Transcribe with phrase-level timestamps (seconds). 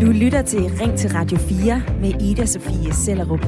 [0.00, 3.40] Du lytter til Ring til Radio 4 med Ida Sofie Sellerup.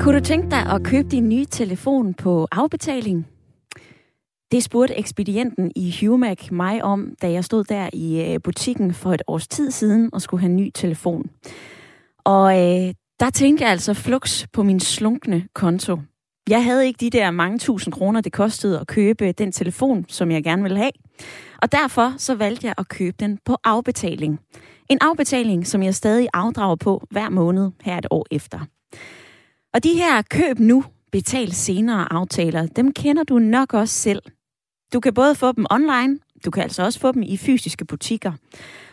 [0.00, 3.26] Kunne du tænke dig at købe din nye telefon på afbetaling?
[4.52, 9.12] Det spurgte ekspedienten i Humac mig om, da jeg stod der i øh, butikken for
[9.12, 11.30] et års tid siden og skulle have en ny telefon.
[12.24, 15.98] Og øh, der tænkte jeg altså flux på min slunkne konto.
[16.48, 20.30] Jeg havde ikke de der mange tusind kroner, det kostede at købe den telefon, som
[20.30, 20.90] jeg gerne ville have.
[21.62, 24.40] Og derfor så valgte jeg at købe den på afbetaling.
[24.88, 28.60] En afbetaling, som jeg stadig afdrager på hver måned her et år efter.
[29.74, 34.22] Og de her køb nu, betal senere aftaler, dem kender du nok også selv.
[34.92, 38.32] Du kan både få dem online, du kan altså også få dem i fysiske butikker.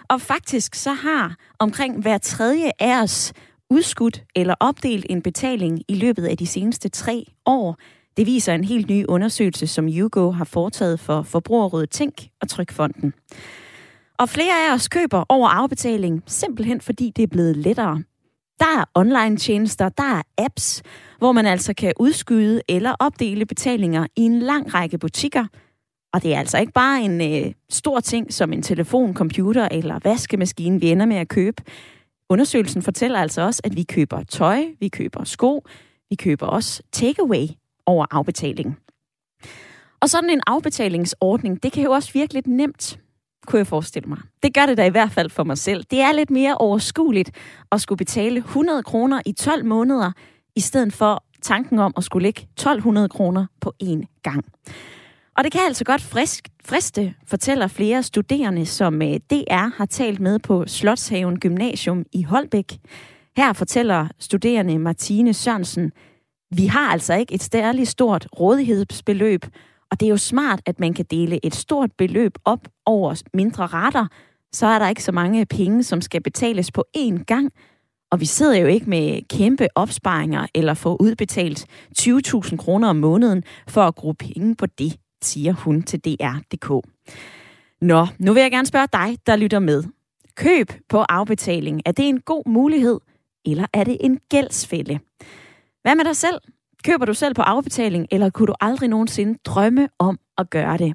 [0.10, 3.34] Og faktisk så har omkring hver tredje af os
[3.72, 7.78] udskudt eller opdelt en betaling i løbet af de seneste tre år.
[8.18, 13.14] Det viser en helt ny undersøgelse, som YouGo har foretaget for Forbrugerrådet Tænk og Trykfonden.
[14.20, 18.04] Og flere af os køber over afbetaling, simpelthen fordi det er blevet lettere.
[18.60, 20.84] Der er online-tjenester, der er apps,
[21.18, 25.46] hvor man altså kan udskyde eller opdele betalinger i en lang række butikker.
[26.13, 30.00] Og det er altså ikke bare en øh, stor ting som en telefon, computer eller
[30.04, 31.63] vaskemaskine, vi ender med at købe.
[32.32, 35.63] Undersøgelsen fortæller altså også, at vi køber tøj, vi køber sko,
[36.10, 37.48] vi køber også takeaway
[37.85, 38.77] over afbetaling.
[40.01, 42.99] Og sådan en afbetalingsordning, det kan jo også virke lidt nemt,
[43.48, 44.18] kunne jeg forestille mig.
[44.43, 45.84] Det gør det da i hvert fald for mig selv.
[45.91, 47.32] Det er lidt mere overskueligt
[47.71, 50.12] at skulle betale 100 kroner i 12 måneder,
[50.55, 54.45] i stedet for tanken om at skulle lægge 1200 kroner på én gang.
[55.37, 60.20] Og det kan altså godt frisk, friste, fortæller flere studerende, som øh, DR har talt
[60.20, 62.77] med på Slotshaven Gymnasium i Holbæk.
[63.38, 65.91] Her fortæller studerende Martine Sørensen,
[66.56, 69.46] vi har altså ikke et særligt stort rådighedsbeløb,
[69.91, 73.68] og det er jo smart, at man kan dele et stort beløb op over mindre
[73.68, 74.07] retter,
[74.51, 77.51] så er der ikke så mange penge, som skal betales på én gang.
[78.12, 81.66] Og vi sidder jo ikke med kæmpe opsparinger eller får udbetalt
[82.00, 86.87] 20.000 kroner om måneden for at bruge penge på det siger hun til DR.dk.
[87.81, 89.83] Nå, nu vil jeg gerne spørge dig, der lytter med.
[90.35, 92.99] Køb på afbetaling, er det en god mulighed,
[93.45, 94.99] eller er det en gældsfælde?
[95.81, 96.37] Hvad med dig selv?
[96.83, 100.93] Køber du selv på afbetaling, eller kunne du aldrig nogensinde drømme om at gøre det?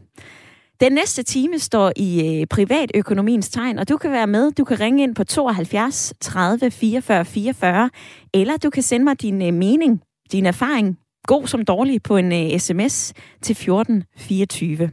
[0.81, 4.53] Den næste time står i øh, privatøkonomiens tegn, og du kan være med.
[4.53, 7.91] Du kan ringe ind på 72 30 44 44,
[8.35, 12.33] eller du kan sende mig din øh, mening, din erfaring god som dårlig på en
[12.33, 14.91] øh, uh, sms til 1424.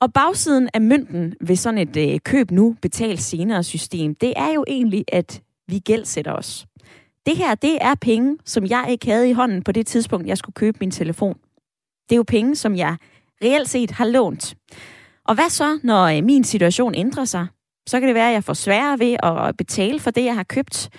[0.00, 4.52] Og bagsiden af mønten ved sådan et uh, køb nu, betal senere system, det er
[4.54, 6.66] jo egentlig, at vi gældsætter os.
[7.26, 10.38] Det her, det er penge, som jeg ikke havde i hånden på det tidspunkt, jeg
[10.38, 11.38] skulle købe min telefon.
[12.08, 12.96] Det er jo penge, som jeg
[13.42, 14.56] reelt set har lånt.
[15.24, 17.46] Og hvad så, når uh, min situation ændrer sig?
[17.86, 20.42] Så kan det være, at jeg får sværere ved at betale for det, jeg har
[20.42, 20.90] købt.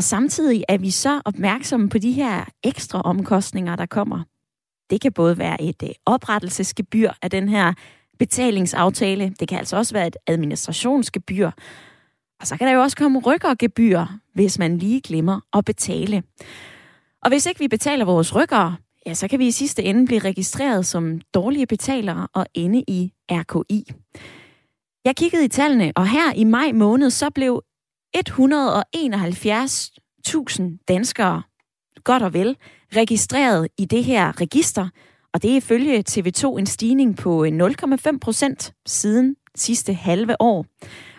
[0.00, 4.24] Og samtidig er vi så opmærksomme på de her ekstra omkostninger, der kommer.
[4.90, 7.72] Det kan både være et øh, oprettelsesgebyr af den her
[8.18, 9.34] betalingsaftale.
[9.40, 11.50] Det kan altså også være et administrationsgebyr.
[12.40, 16.22] Og så kan der jo også komme rykkergebyr, hvis man lige glemmer at betale.
[17.22, 20.20] Og hvis ikke vi betaler vores rykkere, ja, så kan vi i sidste ende blive
[20.20, 23.84] registreret som dårlige betalere og ende i RKI.
[25.04, 27.62] Jeg kiggede i tallene, og her i maj måned, så blev
[28.16, 28.22] 171.000
[30.88, 31.42] danskere,
[32.04, 32.56] godt og vel,
[32.96, 34.88] registreret i det her register,
[35.34, 40.66] og det er ifølge TV2 en stigning på øh, 0,5 procent siden sidste halve år.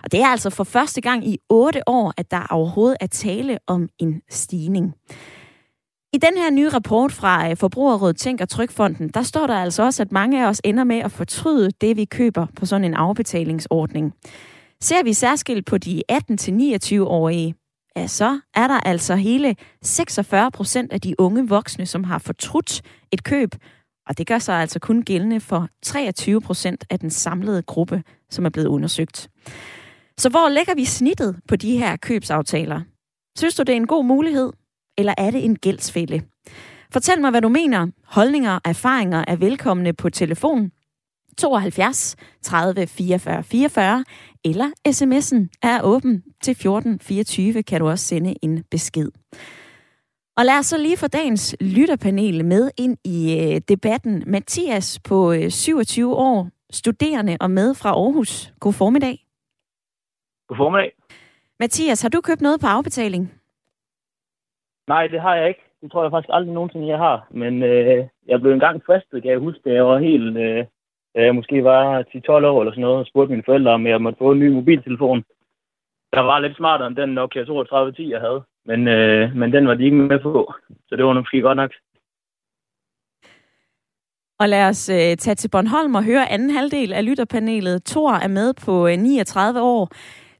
[0.04, 3.60] Og det er altså for første gang i otte år, at der overhovedet er tale
[3.68, 4.94] om en stigning.
[6.14, 9.84] I den her nye rapport fra øh, Forbrugerrådet Tænk og Trykfonden, der står der altså
[9.84, 12.94] også, at mange af os ender med at fortryde det, vi køber på sådan en
[12.94, 14.14] afbetalingsordning.
[14.82, 17.56] Ser vi særskilt på de 18-29-årige,
[17.96, 22.82] ja, så er der altså hele 46 procent af de unge voksne, som har fortrudt
[23.12, 23.56] et køb,
[24.08, 28.46] og det gør sig altså kun gældende for 23 procent af den samlede gruppe, som
[28.46, 29.30] er blevet undersøgt.
[30.18, 32.82] Så hvor lægger vi snittet på de her købsaftaler?
[33.38, 34.52] Synes du, det er en god mulighed,
[34.98, 36.22] eller er det en gældsfælde?
[36.94, 37.88] Fortæl mig, hvad du mener.
[38.06, 40.72] Holdninger og erfaringer er velkomne på telefon
[41.38, 44.04] 72 30 44 44,
[44.46, 49.12] eller sms'en er åben til 1424, kan du også sende en besked.
[50.38, 54.24] Og lad os så lige få dagens lytterpanel med ind i øh, debatten.
[54.28, 58.54] Mathias på øh, 27 år, studerende og med fra Aarhus.
[58.60, 59.16] God formiddag.
[60.48, 60.92] God formiddag.
[61.60, 63.24] Mathias, har du købt noget på afbetaling?
[64.88, 65.64] Nej, det har jeg ikke.
[65.82, 67.28] Det tror jeg faktisk aldrig nogensinde, jeg har.
[67.32, 70.66] Men øh, jeg blev engang fristet, kan jeg huske, da jeg var helt, øh,
[71.16, 74.02] da jeg måske var 10-12 år eller sådan noget, og spurgte mine forældre, om jeg
[74.02, 75.24] måtte få en ny mobiltelefon.
[76.14, 78.42] Der var lidt smartere end den Nokia 3210, jeg havde.
[78.66, 80.54] Men, øh, men den var de ikke med på,
[80.88, 81.72] så det var måske godt nok.
[84.40, 87.84] Og lad os øh, tage til Bornholm og høre anden halvdel af lytterpanelet.
[87.84, 89.90] Thor er med på øh, 39 år.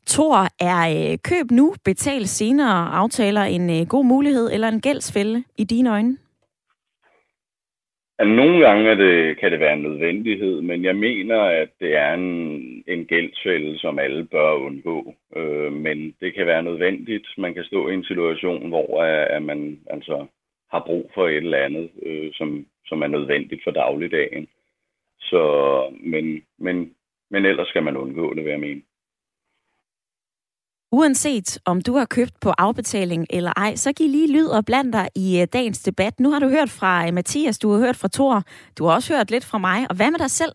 [0.08, 5.44] Thor, er øh, køb nu, betal senere aftaler en øh, god mulighed eller en gældsfælde
[5.58, 6.18] i dine øjne?
[8.22, 11.96] Altså, nogle gange er det, kan det være en nødvendighed, men jeg mener, at det
[11.96, 12.28] er en,
[12.88, 15.16] en gældsfælde, som alle bør undgå.
[15.36, 17.28] Øh, men det kan være nødvendigt.
[17.38, 20.26] Man kan stå i en situation, hvor øh, at man altså
[20.72, 24.48] har brug for et eller andet, øh, som, som er nødvendigt for dagligdagen.
[25.20, 25.44] Så,
[26.00, 26.96] men, men,
[27.30, 28.82] men ellers skal man undgå det, vil jeg mene.
[30.94, 34.94] Uanset om du har købt på afbetaling eller ej, så giv lige lyd og bland
[34.94, 36.20] dig i øh, dagens debat.
[36.20, 38.44] Nu har du hørt fra øh, Mathias, du har hørt fra Thor,
[38.78, 39.86] du har også hørt lidt fra mig.
[39.90, 40.52] Og hvad med dig selv?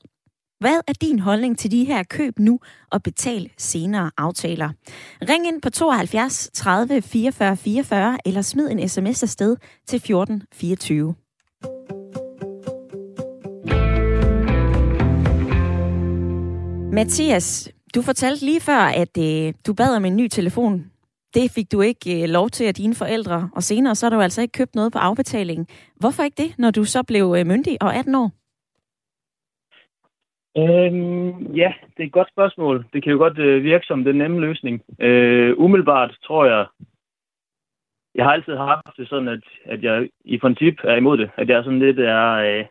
[0.61, 2.61] Hvad er din holdning til de her køb nu
[2.93, 4.71] og betal senere aftaler?
[5.29, 9.57] Ring ind på 72 30 44 44 eller smid en sms afsted
[9.87, 11.15] til 14 24.
[16.93, 20.75] Mathias, du fortalte lige før, at øh, du bad om en ny telefon.
[21.35, 24.21] Det fik du ikke øh, lov til af dine forældre, og senere så har du
[24.21, 25.69] altså ikke købt noget på afbetaling.
[26.01, 28.29] Hvorfor ikke det, når du så blev øh, myndig og 18 år?
[30.59, 32.87] Øhm, ja, det er et godt spørgsmål.
[32.93, 34.83] Det kan jo godt øh, virke som den nemme løsning.
[35.01, 36.67] Øh, umiddelbart tror jeg,
[38.15, 41.31] jeg har altid haft det sådan, at, at jeg i princip er imod det.
[41.37, 42.65] At jeg sådan lidt er øh,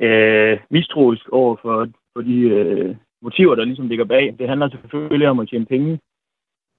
[0.00, 4.24] øh, mistroisk over for, for de øh, motiver, der ligesom ligger bag.
[4.38, 5.92] Det handler selvfølgelig om at tjene penge.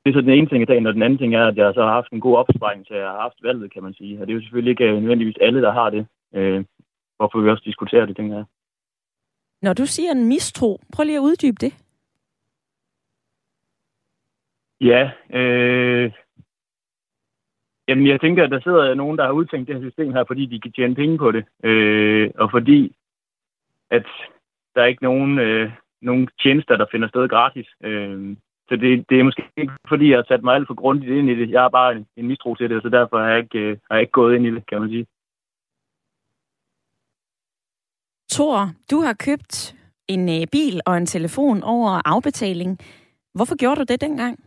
[0.01, 1.73] Det er så den ene ting af dagen, og den anden ting er, at jeg
[1.73, 4.13] så har haft en god opsparing, så jeg har haft valget, kan man sige.
[4.19, 6.07] Og det er jo selvfølgelig ikke øh, nødvendigvis alle, der har det.
[6.35, 6.65] Øh,
[7.17, 8.45] hvorfor vi også diskuterer det, tænker jeg.
[9.61, 11.73] Når du siger en mistro, prøv lige at uddybe det.
[14.81, 16.11] Ja, øh,
[17.87, 20.45] jamen jeg tænker, at der sidder nogen, der har udtænkt det her system her, fordi
[20.45, 21.45] de kan tjene penge på det.
[21.63, 22.95] Øh, og fordi,
[23.89, 24.07] at
[24.75, 25.71] der er ikke nogen, øh,
[26.01, 27.67] nogen tjenester, der finder sted gratis.
[27.83, 28.35] Øh,
[28.69, 31.29] så det, det er måske ikke, fordi jeg har sat mig alt for grundigt ind
[31.29, 31.51] i det.
[31.51, 33.95] Jeg har bare en, en mistro til det, så derfor har jeg, ikke, øh, har
[33.95, 35.05] jeg ikke gået ind i det, kan man sige.
[38.31, 38.59] Thor,
[38.91, 39.75] du har købt
[40.07, 42.79] en øh, bil og en telefon over afbetaling.
[43.33, 44.39] Hvorfor gjorde du det dengang?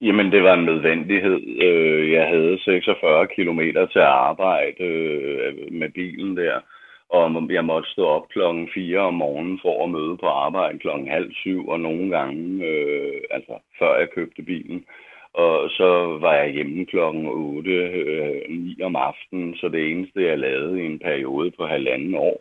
[0.00, 1.40] Jamen, det var en nødvendighed.
[1.62, 3.60] Øh, jeg havde 46 km
[3.92, 6.60] til arbejde øh, med bilen der,
[7.08, 11.08] og jeg måtte stå op klokken 4 om morgenen for at møde på arbejde klokken
[11.08, 14.84] halv syv, og nogle gange, øh, altså før jeg købte bilen.
[15.32, 20.38] Og så var jeg hjemme klokken 8, øh, 9 om aftenen, så det eneste, jeg
[20.38, 22.40] lavede i en periode på halvanden år,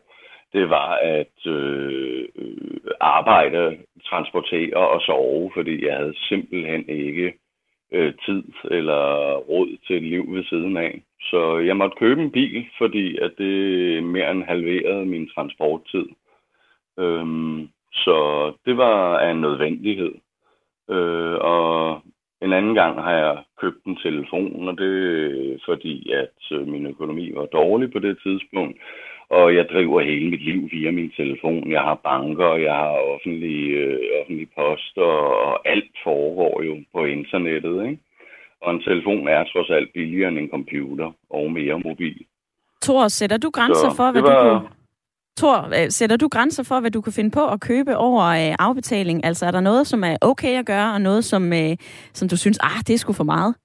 [0.53, 7.33] det var at øh, øh arbejde, transportere og sove, fordi jeg havde simpelthen ikke
[7.91, 11.01] øh, tid eller råd til et liv ved siden af.
[11.21, 16.05] Så jeg måtte købe en bil, fordi at det mere end halverede min transporttid.
[16.99, 20.13] Øhm, så det var en nødvendighed.
[20.89, 22.01] Øh, og
[22.41, 24.93] en anden gang har jeg købt en telefon, og det
[25.53, 28.77] er fordi, at øh, min økonomi var dårlig på det tidspunkt.
[29.39, 31.71] Og jeg driver hele mit liv via min telefon.
[31.71, 37.75] Jeg har banker, jeg har offentlig, øh, offentlig post, og alt foregår jo på internettet.
[37.89, 38.01] Ikke?
[38.61, 42.19] Og en telefon er trods alt billigere end en computer og mere mobil.
[42.81, 44.43] Thor, sætter du grænser Så for, hvad var...
[44.43, 44.69] du kunne...
[45.37, 48.55] Thor, øh, sætter du grænser for, hvad du kan finde på at købe over øh,
[48.59, 49.25] afbetaling?
[49.25, 51.77] Altså er der noget, som er okay at gøre, og noget, som, øh,
[52.13, 53.55] som du synes, ah, det er sgu for meget?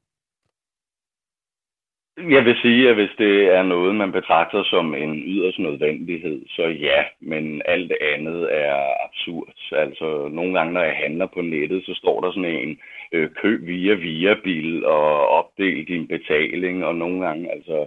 [2.29, 6.63] Jeg vil sige, at hvis det er noget, man betragter som en yderst nødvendighed, så
[6.63, 9.55] ja, men alt andet er absurd.
[9.73, 12.79] Altså, nogle gange, når jeg handler på nettet, så står der sådan en
[13.13, 17.87] øh, køb via via-bil og opdel din betaling, og nogle gange, altså,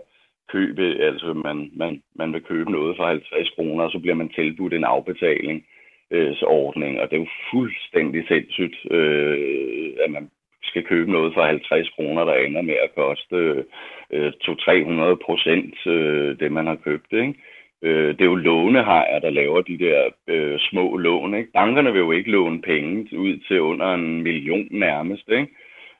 [0.49, 4.29] købe, altså man, man, man vil købe noget for 50 kroner, og så bliver man
[4.29, 5.65] tilbudt en afbetalingsordning,
[6.11, 10.29] øh, ordning, og det er jo fuldstændig sindssygt, øh, at man
[10.63, 13.65] skal købe noget for 50 kroner, der ender med at koste
[14.11, 17.11] øh, 200-300 procent øh, det, man har købt.
[17.11, 17.33] Ikke?
[17.81, 21.33] Øh, det er jo lånehajer, der laver de der øh, små lån.
[21.33, 21.51] Ikke?
[21.53, 25.29] Bankerne vil jo ikke låne penge ud til under en million nærmest.
[25.29, 25.47] Ikke?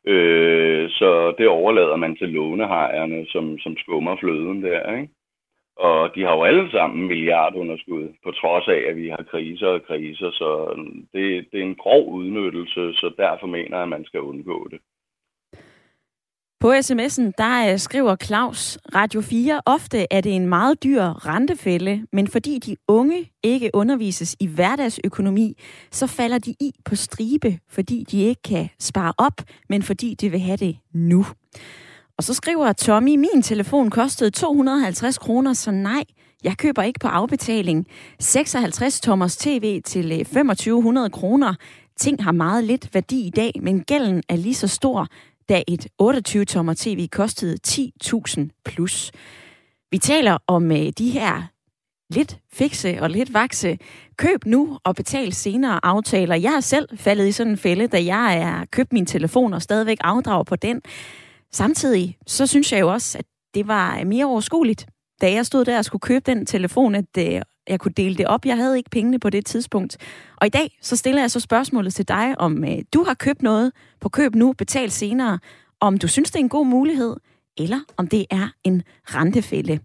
[0.06, 4.96] Øh, så det overlader man til lånehajerne, som, som skummer fløden der.
[4.96, 5.14] Ikke?
[5.78, 9.82] Og de har jo alle sammen milliardunderskud, på trods af, at vi har kriser og
[9.88, 10.32] kriser.
[10.32, 10.50] Så
[11.14, 14.80] det, det er en grov udnyttelse, så derfor mener jeg, at man skal undgå det.
[16.64, 22.08] På sms'en, der øh, skriver Claus, Radio 4, ofte er det en meget dyr rentefælde,
[22.12, 25.58] men fordi de unge ikke undervises i hverdagsøkonomi,
[25.92, 30.30] så falder de i på stribe, fordi de ikke kan spare op, men fordi de
[30.30, 31.26] vil have det nu.
[32.18, 36.04] Og så skriver Tommy, min telefon kostede 250 kroner, så nej,
[36.44, 37.88] jeg køber ikke på afbetaling.
[38.20, 41.54] 56 tommers tv til øh, 2500 kroner.
[41.98, 45.08] Ting har meget lidt værdi i dag, men gælden er lige så stor,
[45.50, 49.12] da et 28-tommer tv kostede 10.000 plus.
[49.92, 51.44] Vi taler om øh, de her
[52.10, 53.78] lidt fikse og lidt vakse.
[54.18, 56.36] Køb nu og betal senere aftaler.
[56.36, 59.62] Jeg har selv faldet i sådan en fælde, da jeg er købt min telefon og
[59.62, 60.82] stadigvæk afdrag på den.
[61.54, 64.88] Samtidig så synes jeg jo også, at det var mere overskueligt,
[65.22, 68.28] da jeg stod der og skulle købe den telefon, at øh, jeg kunne dele det
[68.28, 68.46] op.
[68.46, 69.98] Jeg havde ikke pengene på det tidspunkt.
[70.38, 73.42] Og i dag, så stiller jeg så spørgsmålet til dig, om øh, du har købt
[73.42, 75.40] noget på køb nu, betal senere,
[75.80, 77.16] om du synes, det er en god mulighed,
[77.58, 79.80] eller om det er en rentefælde.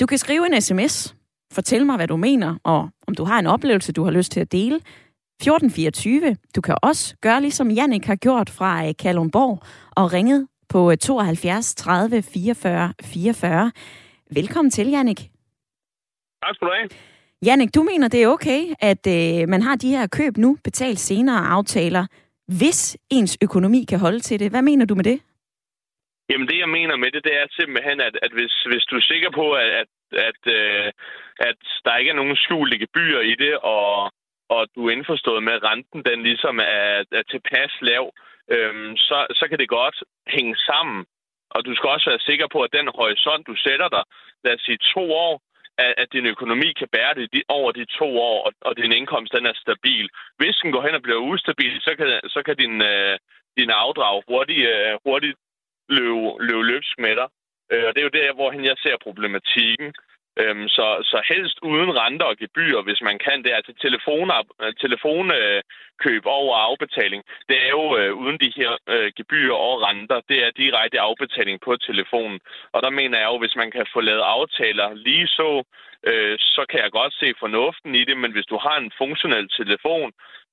[0.00, 1.14] Du kan skrive en sms,
[1.52, 4.40] fortæl mig, hvad du mener, og om du har en oplevelse, du har lyst til
[4.40, 4.76] at dele.
[4.76, 6.36] 1424.
[6.56, 11.74] Du kan også gøre, ligesom Jannik har gjort fra øh, Kalundborg, og ringet på 72
[11.74, 13.72] 30 44 44.
[14.34, 15.20] Velkommen til, Jannik.
[16.42, 16.88] Tak skal du have.
[17.46, 20.98] Jannik, du mener, det er okay, at øh, man har de her køb nu, betalt
[20.98, 22.04] senere aftaler,
[22.58, 24.50] hvis ens økonomi kan holde til det.
[24.50, 25.18] Hvad mener du med det?
[26.30, 29.10] Jamen det, jeg mener med det, det er simpelthen, at, at hvis, hvis du er
[29.12, 29.90] sikker på, at, at,
[30.28, 30.92] at, øh,
[31.48, 34.12] at der ikke er nogen skjulte gebyr i det, og,
[34.54, 38.04] og du er indforstået med, at renten den ligesom er, er tilpas lav,
[38.54, 41.06] øhm, så, så kan det godt hænge sammen.
[41.50, 44.04] Og du skal også være sikker på, at den horisont, du sætter dig,
[44.44, 45.34] lad os sige to år,
[45.84, 48.92] at, at din økonomi kan bære det de, over de to år, og, og din
[48.92, 50.06] indkomst den er stabil.
[50.38, 53.18] Hvis den går hen og bliver ustabil, så kan, så kan din, øh,
[53.58, 55.36] din afdrag hurtigt, øh, hurtigt
[55.88, 57.28] løbe, løbe løbsk med dig.
[57.72, 59.94] Øh, og det er jo der, hvor jeg ser problematikken.
[60.40, 63.52] Øhm, så, så helst uden renter og gebyr, hvis man kan det.
[63.58, 63.72] Altså
[64.64, 70.20] øh, telefonkøb over afbetaling, det er jo øh, uden de her øh, gebyr og renter.
[70.28, 72.40] Det er direkte afbetaling på telefonen.
[72.74, 75.50] Og der mener jeg jo, hvis man kan få lavet aftaler lige så,
[76.10, 78.16] øh, så kan jeg godt se fornuften i det.
[78.22, 80.10] Men hvis du har en funktionel telefon,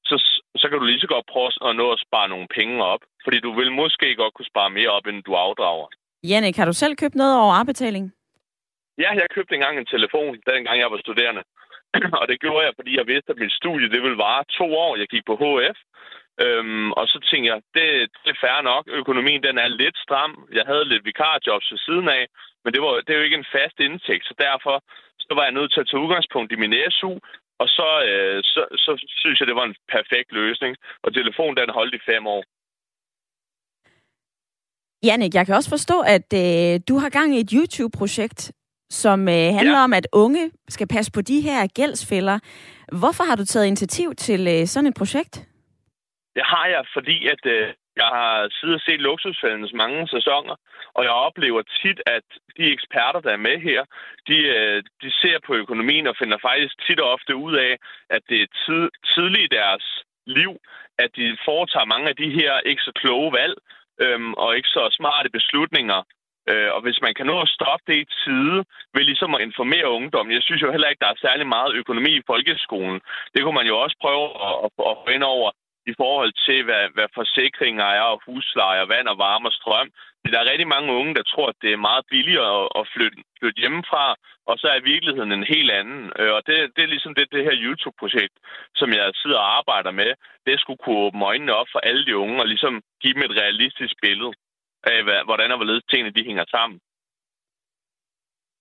[0.10, 0.16] så,
[0.62, 3.02] så kan du lige så godt prøve at nå at spare nogle penge op.
[3.24, 5.88] Fordi du vil måske godt kunne spare mere op, end du afdrager.
[6.24, 8.17] Jannik, har du selv købt noget over afbetaling?
[9.04, 11.44] Ja, jeg købte engang en telefon, dengang jeg var studerende.
[12.20, 14.96] og det gjorde jeg, fordi jeg vidste, at mit studie det ville vare to år.
[15.02, 15.80] Jeg gik på HF.
[16.46, 17.88] Øhm, og så tænkte jeg, det,
[18.24, 18.84] det er fair nok.
[19.02, 20.34] Økonomien den er lidt stram.
[20.58, 22.24] Jeg havde lidt vikarjobs ved siden af,
[22.64, 24.76] men det, var, det er jo ikke en fast indtægt, så derfor
[25.20, 27.14] så var jeg nødt til at tage udgangspunkt i min SU,
[27.62, 30.76] og så, øh, så, så synes jeg, det var en perfekt løsning.
[31.04, 32.44] Og telefonen den holdt i fem år.
[35.04, 38.52] Jannik, jeg kan også forstå, at øh, du har gang i et YouTube-projekt,
[38.90, 39.84] som øh, handler ja.
[39.84, 42.40] om, at unge skal passe på de her gældsfælder.
[43.00, 45.36] Hvorfor har du taget initiativ til øh, sådan et projekt?
[46.36, 50.56] Det har jeg, fordi at øh, jeg har siddet og set Luksusfældens mange sæsoner,
[50.96, 52.28] og jeg oplever tit, at
[52.58, 53.82] de eksperter, der er med her,
[54.28, 57.74] de, øh, de ser på økonomien og finder faktisk tit og ofte ud af,
[58.10, 59.86] at det er tid, tidligt i deres
[60.26, 60.52] liv,
[61.04, 63.56] at de foretager mange af de her ikke så kloge valg,
[64.04, 66.00] øhm, og ikke så smarte beslutninger,
[66.52, 68.58] Øh, og hvis man kan nå at stoppe det i tide,
[68.96, 70.36] ved ligesom at informere ungdommen.
[70.38, 73.00] Jeg synes jo heller ikke, der er særlig meget økonomi i folkeskolen.
[73.34, 75.50] Det kunne man jo også prøve at, at, at få ind over
[75.92, 79.90] i forhold til, hvad, hvad forsikringer er, og husleje, og vand og varme og strøm.
[80.32, 83.18] Der er rigtig mange unge, der tror, at det er meget billigere at, at flytte,
[83.40, 84.16] flytte hjemmefra,
[84.50, 86.02] og så er virkeligheden en helt anden.
[86.20, 88.36] Øh, og det, det er ligesom det, det her YouTube-projekt,
[88.76, 90.12] som jeg sidder og arbejder med,
[90.48, 93.38] det skulle kunne åbne øjnene op for alle de unge, og ligesom give dem et
[93.42, 94.34] realistisk billede
[94.84, 96.80] af, hvordan og hvorledes tingene de hænger sammen.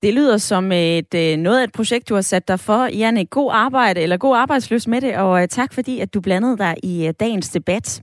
[0.03, 2.85] Det lyder som et, øh, noget af et projekt, du har sat dig for.
[2.85, 6.59] Janne, god arbejde eller god arbejdsløs med det, og øh, tak fordi, at du blandede
[6.59, 8.03] dig i øh, dagens debat.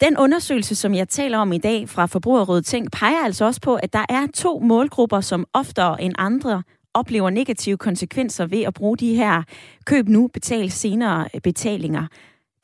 [0.00, 3.74] Den undersøgelse, som jeg taler om i dag fra Forbrugerrådet Tænk, peger altså også på,
[3.74, 6.62] at der er to målgrupper, som oftere end andre
[6.94, 9.42] oplever negative konsekvenser ved at bruge de her
[9.86, 12.06] køb nu, betal senere betalinger.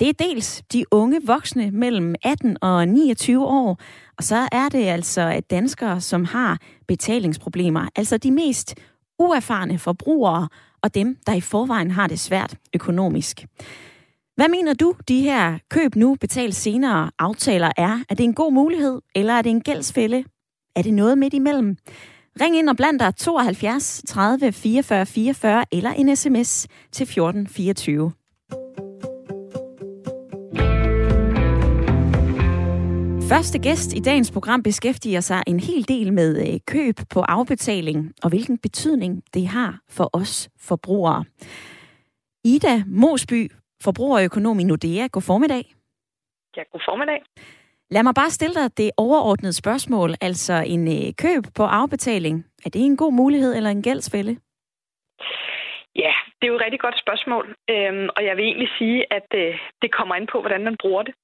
[0.01, 3.79] Det er dels de unge voksne mellem 18 og 29 år,
[4.19, 6.59] og så er det altså at danskere, som har
[6.89, 8.75] betalingsproblemer, altså de mest
[9.19, 10.49] uerfarne forbrugere
[10.83, 13.47] og dem, der i forvejen har det svært økonomisk.
[14.37, 18.05] Hvad mener du, de her køb nu, betal senere aftaler er?
[18.09, 20.25] Er det en god mulighed, eller er det en gældsfælde?
[20.77, 21.77] Er det noget midt imellem?
[22.41, 28.13] Ring ind og bland dig 72 30 44 44 eller en sms til 1424.
[33.33, 37.99] Første gæst i dagens program beskæftiger sig en hel del med øh, køb på afbetaling
[38.25, 41.25] og hvilken betydning det har for os forbrugere.
[42.45, 43.51] Ida Mosby,
[43.85, 45.07] forbrugerøkonom i Nordea.
[45.07, 45.65] God formiddag.
[46.57, 47.23] Ja, god formiddag.
[47.91, 52.45] Lad mig bare stille dig det overordnede spørgsmål, altså en øh, køb på afbetaling.
[52.65, 54.37] Er det en god mulighed eller en gældsfælde?
[55.97, 59.29] Ja, det er jo et rigtig godt spørgsmål, øhm, og jeg vil egentlig sige, at
[59.35, 61.15] øh, det kommer ind på, hvordan man bruger det.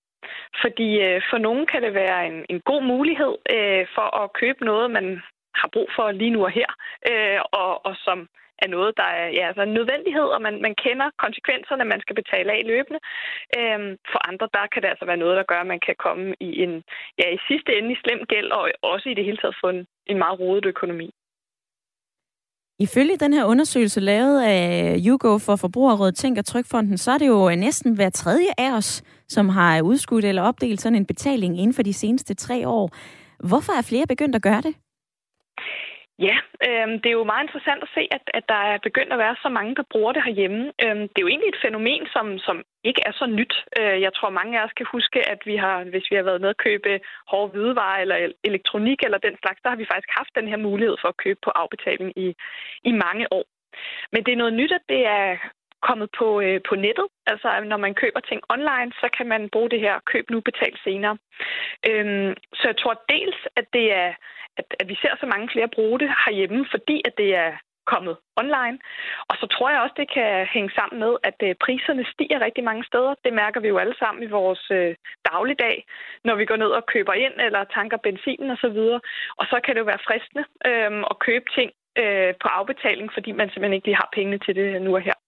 [0.62, 4.64] Fordi øh, for nogen kan det være en, en god mulighed øh, for at købe
[4.64, 5.22] noget, man
[5.54, 6.70] har brug for lige nu og her,
[7.10, 8.28] øh, og, og som
[8.64, 12.16] er noget, der er ja, altså en nødvendighed, og man, man kender konsekvenserne, man skal
[12.20, 13.00] betale af løbende.
[13.58, 16.34] Øhm, for andre, der kan det altså være noget, der gør, at man kan komme
[16.40, 16.82] i en,
[17.20, 19.86] ja, i sidste ende i slem gæld, og også i det hele taget få en,
[20.06, 21.10] en meget rodet økonomi.
[22.80, 27.26] Ifølge den her undersøgelse lavet af YouGo for Forbrugerrådet Tænk og Trykfonden, så er det
[27.26, 31.74] jo næsten hver tredje af os, som har udskudt eller opdelt sådan en betaling inden
[31.74, 32.90] for de seneste tre år.
[33.44, 34.74] Hvorfor er flere begyndt at gøre det?
[36.28, 36.36] Ja,
[36.68, 39.36] øh, det er jo meget interessant at se, at, at der er begyndt at være
[39.42, 40.72] så mange, der bruger det herhjemme.
[40.84, 43.54] Øh, det er jo egentlig et fænomen, som, som ikke er så nyt.
[43.78, 46.40] Øh, jeg tror, mange af os kan huske, at vi har, hvis vi har været
[46.40, 47.00] med at købe
[47.30, 50.96] hårde hvidevarer eller elektronik eller den slags, der har vi faktisk haft den her mulighed
[51.00, 52.28] for at købe på afbetaling i,
[52.84, 53.44] i mange år.
[54.12, 55.36] Men det er noget nyt, at det er
[55.88, 57.06] kommet på, øh, på nettet.
[57.26, 60.74] Altså, når man køber ting online, så kan man bruge det her køb nu, betal
[60.84, 61.16] senere.
[61.88, 64.12] Øhm, så jeg tror dels, at det er
[64.60, 67.52] at, at vi ser så mange flere bruge det herhjemme, fordi at det er
[67.92, 68.78] kommet online.
[69.30, 72.64] Og så tror jeg også, det kan hænge sammen med, at øh, priserne stiger rigtig
[72.70, 73.12] mange steder.
[73.24, 74.94] Det mærker vi jo alle sammen i vores øh,
[75.30, 75.76] dagligdag,
[76.26, 78.80] når vi går ned og køber ind eller tanker benzin osv.
[78.96, 79.00] Og,
[79.40, 81.70] og så kan det jo være fristende øh, at købe ting
[82.02, 85.18] øh, på afbetaling, fordi man simpelthen ikke lige har pengene til det nu og her.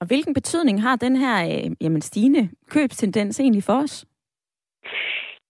[0.00, 4.06] Og hvilken betydning har den her øh, jamen, stigende købstendens egentlig for os?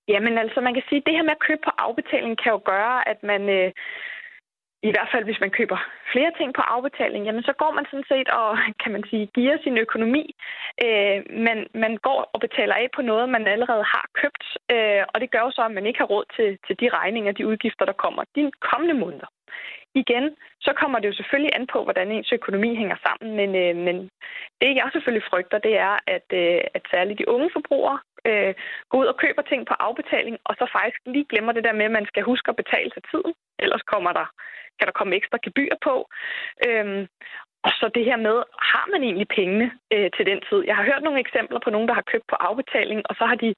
[0.08, 2.60] Jamen altså, man kan sige, at det her med at købe på afbetaling kan jo
[2.64, 3.48] gøre, at man...
[3.48, 3.72] Øh,
[4.82, 5.78] i hvert fald hvis man køber
[6.12, 9.56] flere ting på afbetaling, jamen så går man sådan set og, kan man sige, giver
[9.64, 10.24] sin økonomi.
[10.84, 15.20] Øh, men man går og betaler af på noget, man allerede har købt, øh, og
[15.20, 17.84] det gør jo så, at man ikke har råd til, til de regninger, de udgifter,
[17.84, 19.28] der kommer de kommende måneder.
[20.02, 23.76] Igen, så kommer det jo selvfølgelig an på, hvordan ens økonomi hænger sammen, men, øh,
[23.87, 23.96] men
[24.61, 28.54] det jeg selvfølgelig frygter, det er, at, øh, at særligt de unge forbrugere øh,
[28.88, 31.84] går ud og køber ting på afbetaling, og så faktisk lige glemmer det der med,
[31.84, 34.26] at man skal huske at betale til tiden, ellers kommer der,
[34.78, 35.94] kan der komme ekstra gebyr på.
[36.66, 37.06] Øhm,
[37.66, 38.37] og så det her med,
[38.72, 40.61] har man egentlig pengene øh, til den tid?
[40.68, 43.38] Jeg har hørt nogle eksempler på nogen, der har købt på afbetaling, og så har
[43.44, 43.54] de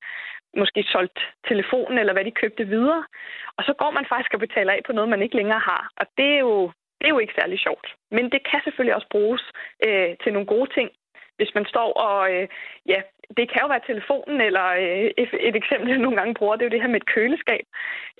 [0.57, 3.05] måske solgt telefonen, eller hvad de købte videre.
[3.57, 5.91] Og så går man faktisk og betaler af på noget, man ikke længere har.
[6.01, 6.67] Og det er jo,
[6.99, 7.87] det er jo ikke særlig sjovt.
[8.11, 9.43] Men det kan selvfølgelig også bruges
[9.87, 10.91] øh, til nogle gode ting.
[11.37, 12.49] Hvis man står og, øh,
[12.87, 13.01] ja,
[13.37, 15.11] det kan jo være telefonen, eller øh,
[15.49, 17.65] et, eksempel, jeg nogle gange bruger, det er jo det her med et køleskab.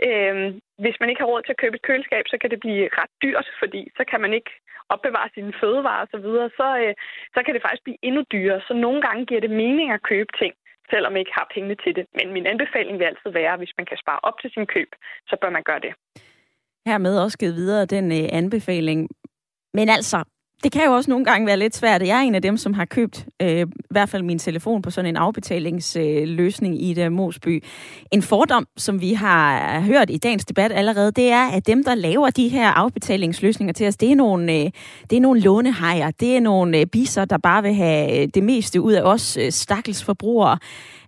[0.09, 0.35] Øh,
[0.83, 3.13] hvis man ikke har råd til at købe et køleskab, så kan det blive ret
[3.23, 4.51] dyrt, fordi så kan man ikke
[4.95, 6.51] opbevare sine fødevarer osv., så, videre.
[6.59, 6.95] så, øh,
[7.35, 8.61] så kan det faktisk blive endnu dyrere.
[8.69, 10.55] Så nogle gange giver det mening at købe ting,
[10.91, 12.05] selvom man ikke har pengene til det.
[12.19, 14.91] Men min anbefaling vil altid være, at hvis man kan spare op til sin køb,
[15.29, 15.93] så bør man gøre det.
[16.87, 19.09] Hermed også givet videre den øh, anbefaling.
[19.75, 20.19] Men altså,
[20.63, 22.03] det kan jo også nogle gange være lidt svært.
[22.03, 24.91] Jeg er en af dem, som har købt øh, i hvert fald min telefon på
[24.91, 27.65] sådan en afbetalingsløsning øh, i det Mosby.
[28.13, 31.95] En fordom, som vi har hørt i dagens debat allerede, det er, at dem, der
[31.95, 34.71] laver de her afbetalingsløsninger til os, det er nogle, øh,
[35.11, 36.11] det er nogle lånehajer.
[36.11, 39.37] Det er nogle øh, biser, der bare vil have øh, det meste ud af os
[39.37, 40.59] øh, stakkels forbrugere.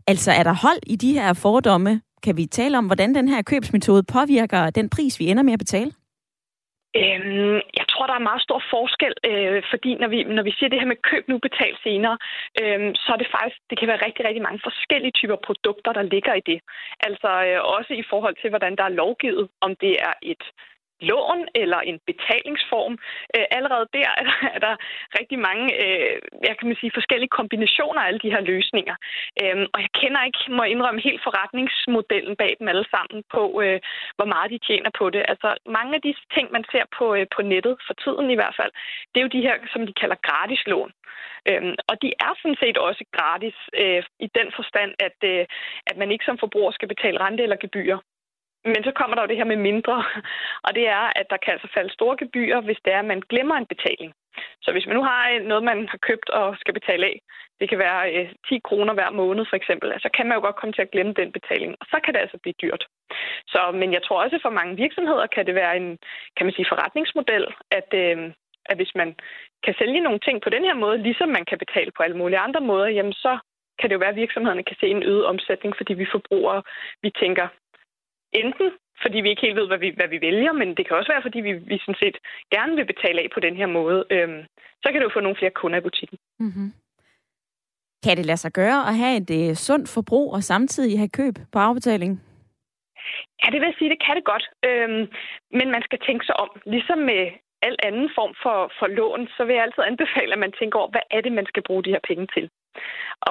[0.07, 2.01] Altså er der hold i de her fordomme?
[2.23, 5.59] Kan vi tale om, hvordan den her købsmetode påvirker den pris, vi ender med at
[5.59, 5.93] betale?
[7.01, 10.71] Øhm, jeg tror, der er meget stor forskel, øh, fordi når vi, når vi siger
[10.71, 12.17] det her med køb nu, betal senere,
[12.61, 16.11] øh, så er det faktisk, det kan være rigtig, rigtig mange forskellige typer produkter, der
[16.15, 16.61] ligger i det.
[17.07, 20.45] Altså øh, også i forhold til, hvordan der er lovgivet, om det er et
[21.11, 22.95] lån eller en betalingsform.
[23.37, 24.75] Øh, allerede der er der, er der
[25.19, 26.17] rigtig mange øh,
[26.49, 28.97] jeg kan man sige, forskellige kombinationer af alle de her løsninger.
[29.43, 33.79] Øh, og jeg kender ikke, må indrømme, helt forretningsmodellen bag dem alle sammen på, øh,
[34.17, 35.23] hvor meget de tjener på det.
[35.33, 38.57] Altså mange af de ting, man ser på, øh, på nettet, for tiden i hvert
[38.61, 38.73] fald,
[39.11, 40.93] det er jo de her, som de kalder gratis lån.
[41.49, 45.45] Øhm, og de er sådan set også gratis øh, i den forstand, at, øh,
[45.91, 47.97] at man ikke som forbruger skal betale rente eller gebyr.
[48.65, 50.05] Men så kommer der jo det her med mindre,
[50.67, 53.23] og det er, at der kan altså falde store gebyrer, hvis det er, at man
[53.33, 54.13] glemmer en betaling.
[54.63, 57.17] Så hvis man nu har øh, noget, man har købt og skal betale af,
[57.61, 60.43] det kan være øh, 10 kroner hver måned for eksempel, altså, så kan man jo
[60.43, 62.85] godt komme til at glemme den betaling, og så kan det altså blive dyrt.
[63.53, 65.99] Så, men jeg tror også, at for mange virksomheder kan det være en
[66.37, 68.33] kan man sige, forretningsmodel, at, øh,
[68.71, 69.15] at hvis man
[69.65, 72.45] kan sælge nogle ting på den her måde, ligesom man kan betale på alle mulige
[72.47, 73.39] andre måder, jamen så
[73.79, 76.63] kan det jo være, at virksomhederne kan se en øget omsætning, fordi vi forbrugere,
[77.03, 77.49] vi tænker
[78.33, 78.71] enten
[79.03, 81.23] fordi vi ikke helt ved, hvad vi, hvad vi vælger, men det kan også være,
[81.23, 82.17] fordi vi, vi sådan set
[82.55, 84.05] gerne vil betale af på den her måde.
[84.11, 84.43] Øhm,
[84.83, 86.19] så kan du få nogle flere kunder i butikken.
[86.39, 86.69] Mm-hmm.
[88.05, 91.35] Kan det lade sig gøre at have et øh, sundt forbrug og samtidig have køb
[91.53, 92.13] på afbetaling?
[93.41, 94.47] Ja, det vil jeg sige, det kan det godt.
[94.69, 95.05] Øhm,
[95.59, 96.51] men man skal tænke sig om.
[96.67, 97.23] Ligesom med
[97.63, 100.91] al anden form for, for lån, så vil jeg altid anbefale, at man tænker over,
[100.91, 102.51] hvad er det, man skal bruge de her penge til.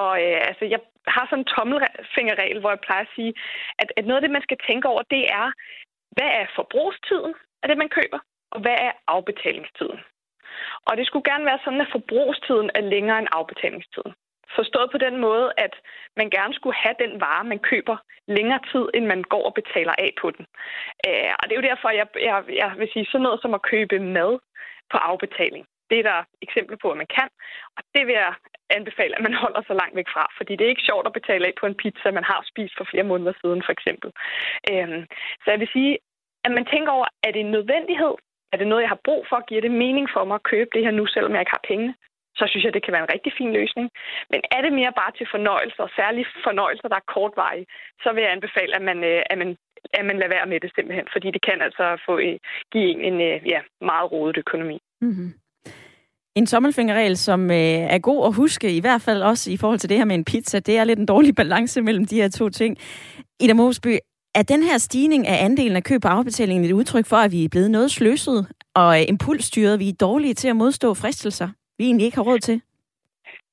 [0.02, 3.34] Og øh, altså, jeg har sådan en tommelfingerregel, hvor jeg plejer at sige,
[3.78, 5.46] at, at noget af det, man skal tænke over, det er,
[6.16, 8.18] hvad er forbrugstiden af det, man køber,
[8.50, 10.00] og hvad er afbetalingstiden?
[10.86, 14.12] Og det skulle gerne være sådan, at forbrugstiden er længere end afbetalingstiden.
[14.56, 15.74] Forstået på den måde, at
[16.16, 19.94] man gerne skulle have den vare, man køber længere tid, end man går og betaler
[19.98, 20.46] af på den.
[21.06, 23.62] Øh, og det er jo derfor, jeg, jeg, jeg vil sige sådan noget som at
[23.72, 24.38] købe mad
[24.90, 25.66] på afbetaling.
[25.90, 27.28] Det er der eksempler på, at man kan,
[27.76, 28.34] og det vil jeg
[28.78, 31.46] anbefale, at man holder sig langt væk fra, fordi det er ikke sjovt at betale
[31.46, 34.10] af på en pizza, man har spist for flere måneder siden, for eksempel.
[34.70, 35.02] Øhm,
[35.42, 35.92] så jeg vil sige,
[36.44, 38.14] at man tænker over, er det en nødvendighed?
[38.52, 39.38] Er det noget, jeg har brug for?
[39.48, 41.94] Giver det mening for mig at købe det her nu, selvom jeg ikke har pengene?
[42.38, 43.90] så synes jeg, det kan være en rigtig fin løsning.
[44.30, 47.66] Men er det mere bare til fornøjelser, særligt fornøjelser, der er kortvarige,
[48.02, 49.56] så vil jeg anbefale, at man, øh, at man,
[49.98, 52.38] at man lader være med det simpelthen, fordi det kan altså få, øh,
[52.72, 53.16] give en, en
[53.54, 54.78] ja, meget rodet økonomi.
[55.00, 55.30] Mm-hmm.
[56.36, 59.88] En tommelfingerregel, som øh, er god at huske, i hvert fald også i forhold til
[59.88, 62.48] det her med en pizza, det er lidt en dårlig balance mellem de her to
[62.48, 62.78] ting.
[63.40, 63.98] Ida Mosby,
[64.34, 67.44] er den her stigning af andelen af køb på afbetalingen et udtryk for, at vi
[67.44, 71.48] er blevet noget sløset og øh, impulsstyret, vi er dårlige til at modstå fristelser?
[71.78, 72.60] vi egentlig ikke har råd til?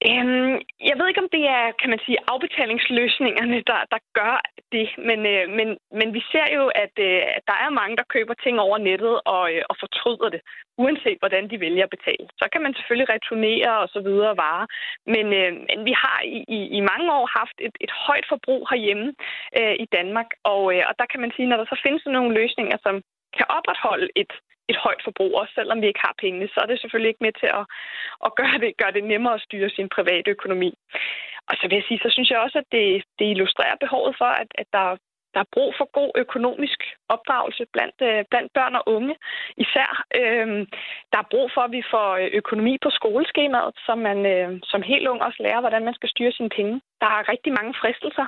[0.08, 0.54] Øhm,
[0.90, 4.36] jeg ved ikke, om det er, kan man sige, afbetalingsløsningerne, der, der gør
[4.76, 5.68] det, men, øh, men,
[6.00, 9.44] men vi ser jo, at, øh, der er mange, der køber ting over nettet og,
[9.54, 10.42] øh, og fortryder det,
[10.84, 12.26] uanset hvordan de vælger at betale.
[12.40, 14.68] Så kan man selvfølgelig returnere og så videre varer,
[15.14, 18.62] men, øh, men vi har i, i, i mange år haft et, et højt forbrug
[18.72, 19.08] herhjemme
[19.60, 22.34] øh, i Danmark, og, øh, og der kan man sige, når der så findes nogle
[22.40, 22.96] løsninger, som
[23.38, 24.34] kan opretholde et
[24.72, 27.34] et højt forbrug, også selvom vi ikke har pengene, så er det selvfølgelig ikke med
[27.42, 27.66] til at,
[28.26, 30.72] at gøre, det, gøre det nemmere at styre sin private økonomi.
[31.50, 34.32] Og så vil jeg sige, så synes jeg også, at det, det illustrerer behovet for,
[34.42, 34.88] at, at der,
[35.34, 36.80] der er brug for god økonomisk
[37.10, 39.16] opdragelse blandt, øh, blandt børn og unge
[39.58, 39.90] især.
[40.20, 40.48] øh,
[41.12, 44.82] der er brug for, at vi får øh, økonomi på skoleskemaet, så man øh, som
[44.82, 46.82] helt ung også lærer, hvordan man skal styre sine penge.
[47.02, 48.28] Der er rigtig mange fristelser,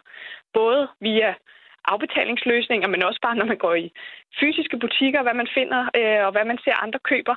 [0.54, 1.36] både via
[1.86, 3.92] afbetalingsløsninger, men også bare når man går i
[4.40, 7.36] fysiske butikker, hvad man finder øh, og hvad man ser andre køber.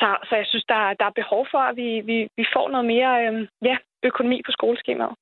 [0.00, 2.86] Så, så jeg synes, der, der er behov for, at vi, vi, vi får noget
[2.86, 5.14] mere øh, ja, økonomi på skoleskemaet.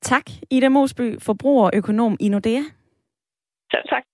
[0.00, 2.62] Tak, Ida Mosby, forbrugerøkonom i Nordea.
[3.72, 4.04] Selv tak.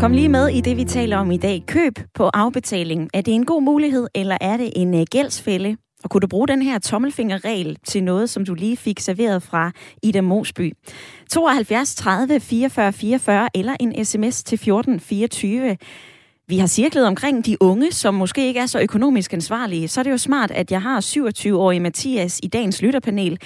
[0.00, 1.62] Kom lige med i det, vi taler om i dag.
[1.66, 3.10] Køb på afbetaling.
[3.14, 5.76] Er det en god mulighed, eller er det en øh, gældsfælde?
[6.04, 9.72] Og kunne du bruge den her tommelfingerregel til noget, som du lige fik serveret fra
[10.02, 10.72] Ida Mosby?
[11.30, 15.76] 72 30 44 44 eller en sms til 14 24.
[16.48, 19.88] Vi har cirklet omkring de unge, som måske ikke er så økonomisk ansvarlige.
[19.88, 23.38] Så er det jo smart, at jeg har 27-årige Mathias i dagens lytterpanel.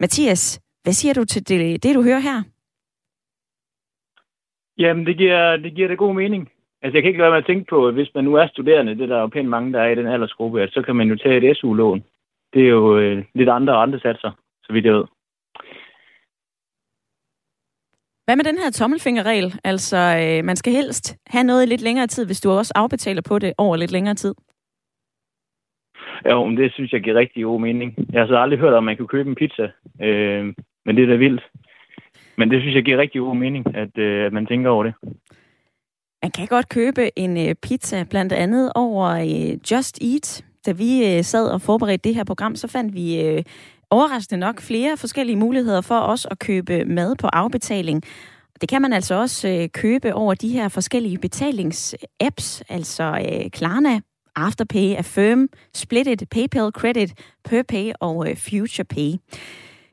[0.00, 2.42] Mathias, hvad siger du til det, det du hører her?
[4.78, 6.48] Jamen, det giver, det giver det god mening.
[6.82, 8.46] Altså, jeg kan ikke lade være med at tænke på, at hvis man nu er
[8.46, 10.96] studerende, det der er jo pænt mange, der er i den aldersgruppe, at så kan
[10.96, 12.04] man jo tage et SU-lån.
[12.54, 14.30] Det er jo øh, lidt andre rentesatser,
[14.62, 15.04] så vidt jeg ved.
[18.24, 19.54] Hvad med den her tommelfingerregel?
[19.64, 23.22] Altså, øh, man skal helst have noget i lidt længere tid, hvis du også afbetaler
[23.22, 24.34] på det over lidt længere tid.
[26.30, 27.94] Jo, men det synes jeg giver rigtig god mening.
[28.12, 29.70] Jeg har så aldrig hørt, om man kunne købe en pizza,
[30.02, 31.42] øh, men det er da vildt.
[32.36, 34.94] Men det synes jeg giver rigtig god mening, at, øh, at man tænker over det.
[36.22, 40.44] Man kan godt købe en øh, pizza, blandt andet over øh, Just Eat.
[40.66, 43.44] Da vi øh, sad og forberedte det her program, så fandt vi
[43.90, 48.02] overraskende nok flere forskellige muligheder for os at købe mad på afbetaling.
[48.60, 54.00] Det kan man altså også købe over de her forskellige betalingsapps, altså Klarna,
[54.36, 57.12] Afterpay, Affirm, Splitit, PayPal Credit,
[57.44, 59.12] PerPay og FuturePay.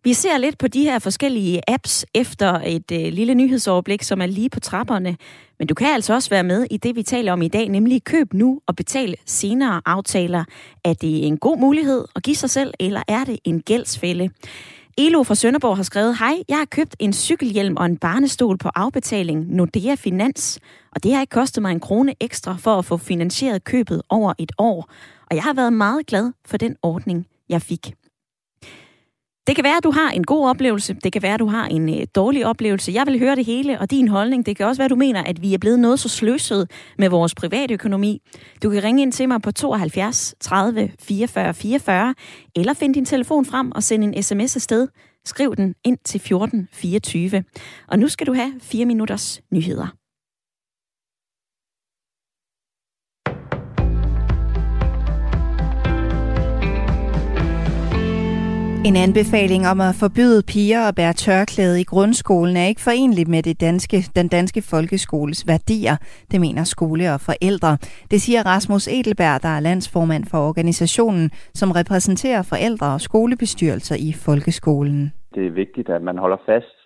[0.07, 4.25] Vi ser lidt på de her forskellige apps efter et øh, lille nyhedsoverblik, som er
[4.25, 5.17] lige på trapperne.
[5.59, 8.03] Men du kan altså også være med i det, vi taler om i dag, nemlig
[8.03, 10.43] køb nu og betal senere aftaler.
[10.83, 14.29] Er det en god mulighed at give sig selv, eller er det en gældsfælde?
[14.97, 18.69] Elo fra Sønderborg har skrevet, Hej, jeg har købt en cykelhjelm og en barnestol på
[18.75, 20.59] afbetaling Nordea Finans,
[20.91, 24.33] og det har ikke kostet mig en krone ekstra for at få finansieret købet over
[24.37, 24.89] et år.
[25.29, 27.93] Og jeg har været meget glad for den ordning, jeg fik.
[29.47, 30.93] Det kan være, at du har en god oplevelse.
[31.03, 32.91] Det kan være, at du har en øh, dårlig oplevelse.
[32.91, 34.45] Jeg vil høre det hele og din holdning.
[34.45, 37.09] Det kan også være, at du mener, at vi er blevet noget så sløset med
[37.09, 38.21] vores private økonomi.
[38.63, 42.15] Du kan ringe ind til mig på 72 30 44 44,
[42.55, 44.87] eller find din telefon frem og send en sms afsted.
[45.25, 47.43] Skriv den ind til 14 24.
[47.87, 49.96] Og nu skal du have 4 minutters nyheder.
[58.85, 63.41] En anbefaling om at forbyde piger at bære tørklæde i grundskolen er ikke forenlig med
[63.43, 65.95] det danske, den danske folkeskoles værdier,
[66.31, 67.71] det mener skole og forældre.
[68.11, 74.09] Det siger Rasmus Edelberg, der er landsformand for organisationen, som repræsenterer forældre og skolebestyrelser i
[74.25, 75.13] folkeskolen.
[75.35, 76.77] Det er vigtigt, at man holder fast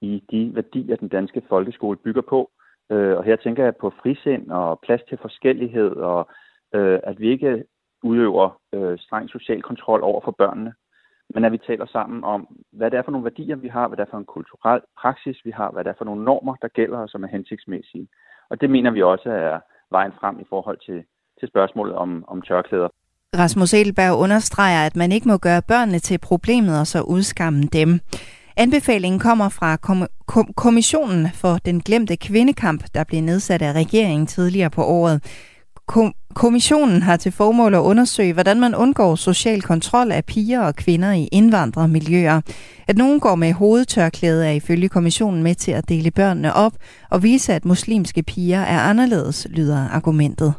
[0.00, 2.50] i de værdier, den danske folkeskole bygger på.
[2.92, 6.28] Øh, og her tænker jeg på frisind og plads til forskellighed, og
[6.74, 7.64] øh, at vi ikke
[8.02, 10.72] udøver øh, streng social kontrol over for børnene
[11.34, 12.40] men at vi taler sammen om,
[12.72, 15.38] hvad det er for nogle værdier, vi har, hvad det er for en kulturel praksis,
[15.44, 18.08] vi har, hvad det er for nogle normer, der gælder og som er hensigtsmæssige.
[18.50, 19.58] Og det mener vi også er
[19.90, 21.04] vejen frem i forhold til,
[21.40, 22.88] til spørgsmålet om, om tørklæder.
[23.38, 28.00] Rasmus Edelberg understreger, at man ikke må gøre børnene til problemet og så udskamme dem.
[28.56, 34.26] Anbefalingen kommer fra kom- kom- Kommissionen for den glemte kvindekamp, der blev nedsat af regeringen
[34.26, 35.18] tidligere på året.
[35.86, 40.76] Kom- kommissionen har til formål at undersøge, hvordan man undgår social kontrol af piger og
[40.76, 42.40] kvinder i indvandrermiljøer.
[42.88, 46.72] At nogen går med hovedtørklæde er ifølge kommissionen med til at dele børnene op
[47.10, 50.54] og vise, at muslimske piger er anderledes, lyder argumentet.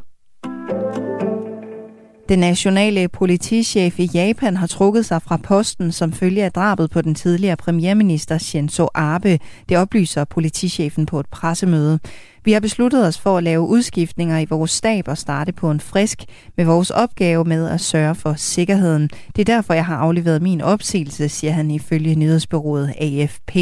[2.30, 7.02] Den nationale politichef i Japan har trukket sig fra posten som følge af drabet på
[7.02, 9.40] den tidligere premierminister Shinzo Abe.
[9.70, 12.00] Det oplyser politichefen på et pressemøde.
[12.46, 15.80] Vi har besluttet os for at lave udskiftninger i vores stab og starte på en
[15.80, 16.24] frisk
[16.58, 19.10] med vores opgave med at sørge for sikkerheden.
[19.36, 23.58] Det er derfor, jeg har afleveret min opsigelse, siger han ifølge nyhedsbyrået AFP.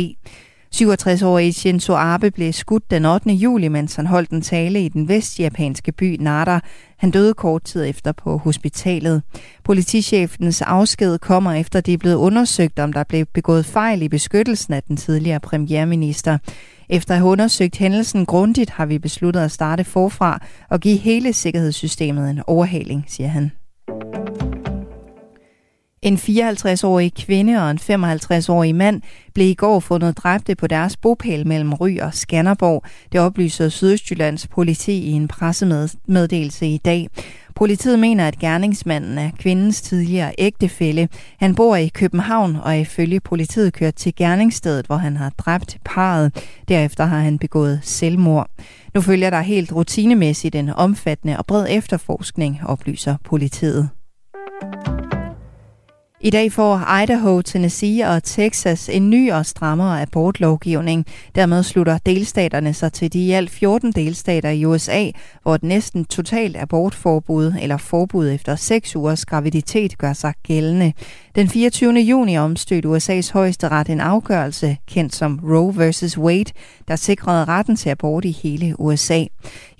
[0.75, 3.29] 67-årige Shinzo Abe blev skudt den 8.
[3.29, 6.59] juli, mens han holdt en tale i den vestjapanske by Nara.
[6.97, 9.21] Han døde kort tid efter på hospitalet.
[9.63, 14.73] Politichefens afsked kommer efter, det er blevet undersøgt, om der blev begået fejl i beskyttelsen
[14.73, 16.37] af den tidligere premierminister.
[16.89, 21.33] Efter at have undersøgt hændelsen grundigt, har vi besluttet at starte forfra og give hele
[21.33, 23.51] sikkerhedssystemet en overhaling, siger han.
[26.01, 29.01] En 54-årig kvinde og en 55-årig mand
[29.33, 32.83] blev i går fundet dræbte på deres bopæl mellem Ry og Skanderborg.
[33.11, 37.07] Det oplyser Sydøstjyllands politi i en pressemeddelelse i dag.
[37.55, 41.09] Politiet mener, at gerningsmanden er kvindens tidligere ægtefælle.
[41.39, 45.77] Han bor i København og er ifølge politiet kørt til gerningsstedet, hvor han har dræbt
[45.85, 46.45] parret.
[46.67, 48.47] Derefter har han begået selvmord.
[48.93, 53.89] Nu følger der helt rutinemæssigt en omfattende og bred efterforskning, oplyser politiet.
[56.21, 61.05] I dag får Idaho, Tennessee og Texas en ny og strammere abortlovgivning.
[61.35, 65.05] Dermed slutter delstaterne sig til de i alt 14 delstater i USA,
[65.43, 70.93] hvor et næsten totalt abortforbud eller forbud efter 6 ugers graviditet gør sig gældende.
[71.35, 71.93] Den 24.
[71.93, 76.17] juni omstødte USA's højeste ret en afgørelse, kendt som Roe vs.
[76.17, 76.51] Wade,
[76.87, 79.23] der sikrede retten til abort i hele USA.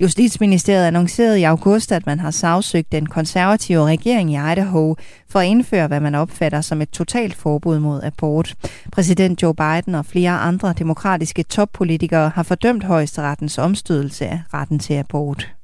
[0.01, 4.95] Justitsministeriet annoncerede i august, at man har sagsøgt den konservative regering i Idaho
[5.29, 8.55] for at indføre, hvad man opfatter som et totalt forbud mod abort.
[8.91, 14.93] Præsident Joe Biden og flere andre demokratiske toppolitikere har fordømt højesterettens omstødelse af retten til
[14.93, 15.58] abort.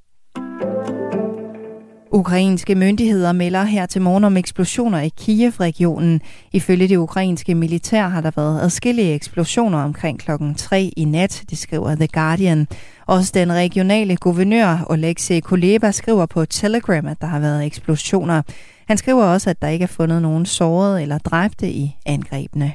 [2.15, 6.21] Ukrainske myndigheder melder her til morgen om eksplosioner i Kiev-regionen.
[6.53, 11.57] Ifølge det ukrainske militær har der været adskillige eksplosioner omkring klokken 3 i nat, det
[11.57, 12.67] skriver The Guardian.
[13.05, 18.41] Også den regionale guvernør Oleksiy Kuleba skriver på Telegram, at der har været eksplosioner.
[18.87, 22.73] Han skriver også, at der ikke er fundet nogen sårede eller dræbte i angrebene.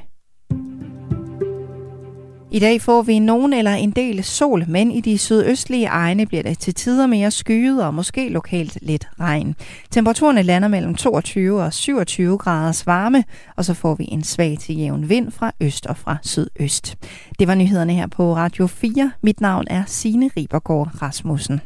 [2.53, 6.43] I dag får vi nogen eller en del sol, men i de sydøstlige egne bliver
[6.43, 9.55] det til tider mere skyet og måske lokalt lidt regn.
[9.91, 13.23] Temperaturerne lander mellem 22 og 27 graders varme,
[13.57, 16.97] og så får vi en svag til jævn vind fra øst og fra sydøst.
[17.39, 19.11] Det var nyhederne her på Radio 4.
[19.23, 21.61] Mit navn er Signe Ribergaard Rasmussen.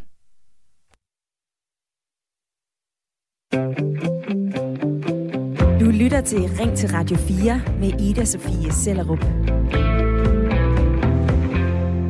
[5.79, 9.25] Du lytter til Ring til Radio 4 med Ida Sofie Sellerup.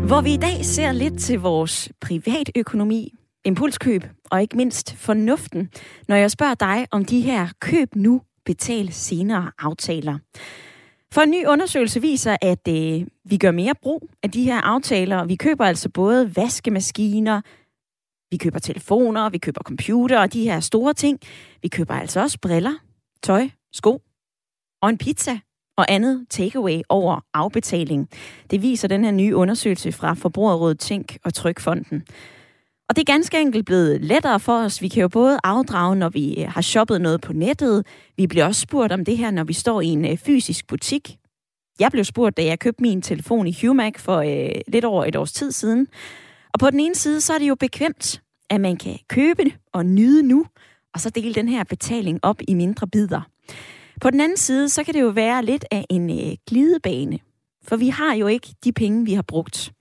[0.08, 3.14] Hvor vi i dag ser lidt til vores privatøkonomi,
[3.46, 5.70] impulskøb og ikke mindst fornuften,
[6.08, 10.18] når jeg spørger dig om de her køb nu, betal senere aftaler.
[11.14, 15.26] For en ny undersøgelse viser, at øh, vi gør mere brug af de her aftaler.
[15.26, 17.42] Vi køber altså både vaskemaskiner,
[18.32, 21.20] vi køber telefoner, vi køber computer og de her store ting.
[21.62, 22.74] Vi køber altså også briller,
[23.24, 24.02] tøj, sko
[24.82, 25.40] og en pizza
[25.78, 28.10] og andet takeaway over afbetaling.
[28.52, 32.04] Det viser den her nye undersøgelse fra Forbrugerrådet Tænk og Trykfonden.
[32.90, 34.82] Og det er ganske enkelt blevet lettere for os.
[34.82, 37.86] Vi kan jo både afdrage, når vi øh, har shoppet noget på nettet.
[38.18, 41.18] Vi bliver også spurgt om det her, når vi står i en øh, fysisk butik.
[41.80, 45.16] Jeg blev spurgt, da jeg købte min telefon i Humac for øh, lidt over et
[45.16, 45.88] års tid siden.
[46.54, 49.86] Og på den ene side, så er det jo bekvemt, at man kan købe og
[49.86, 50.46] nyde nu,
[50.94, 53.22] og så dele den her betaling op i mindre bidder.
[54.02, 57.20] På den anden side, så kan det jo være lidt af en øh, glidebane,
[57.64, 59.72] for vi har jo ikke de penge, vi har brugt.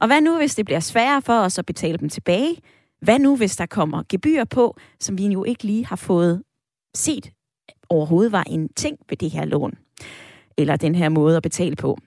[0.00, 2.56] Og hvad nu, hvis det bliver sværere for os at betale dem tilbage?
[3.02, 6.42] Hvad nu, hvis der kommer gebyr på, som vi jo ikke lige har fået
[6.94, 7.30] set
[7.88, 9.74] overhovedet var en ting ved det her lån?
[10.58, 11.98] Eller den her måde at betale på?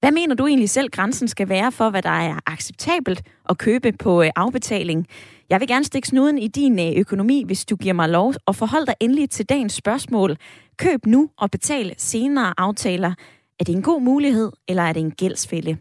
[0.00, 3.92] Hvad mener du egentlig selv, grænsen skal være for, hvad der er acceptabelt at købe
[3.92, 5.06] på øh, afbetaling?
[5.50, 8.56] Jeg vil gerne stikke snuden i din øh, økonomi, hvis du giver mig lov, og
[8.56, 10.36] forhold dig endelig til dagens spørgsmål.
[10.78, 13.14] Køb nu og betal senere aftaler.
[13.60, 15.76] Er det en god mulighed, eller er det en gældsfælde?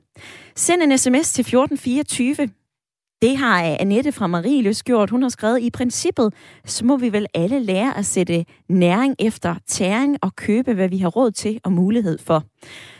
[0.56, 2.50] Send en sms til 1424.
[3.22, 5.10] Det har Annette fra Marieløs gjort.
[5.10, 6.34] Hun har skrevet, i princippet,
[6.66, 10.98] så må vi vel alle lære at sætte næring efter tæring og købe, hvad vi
[10.98, 12.44] har råd til og mulighed for.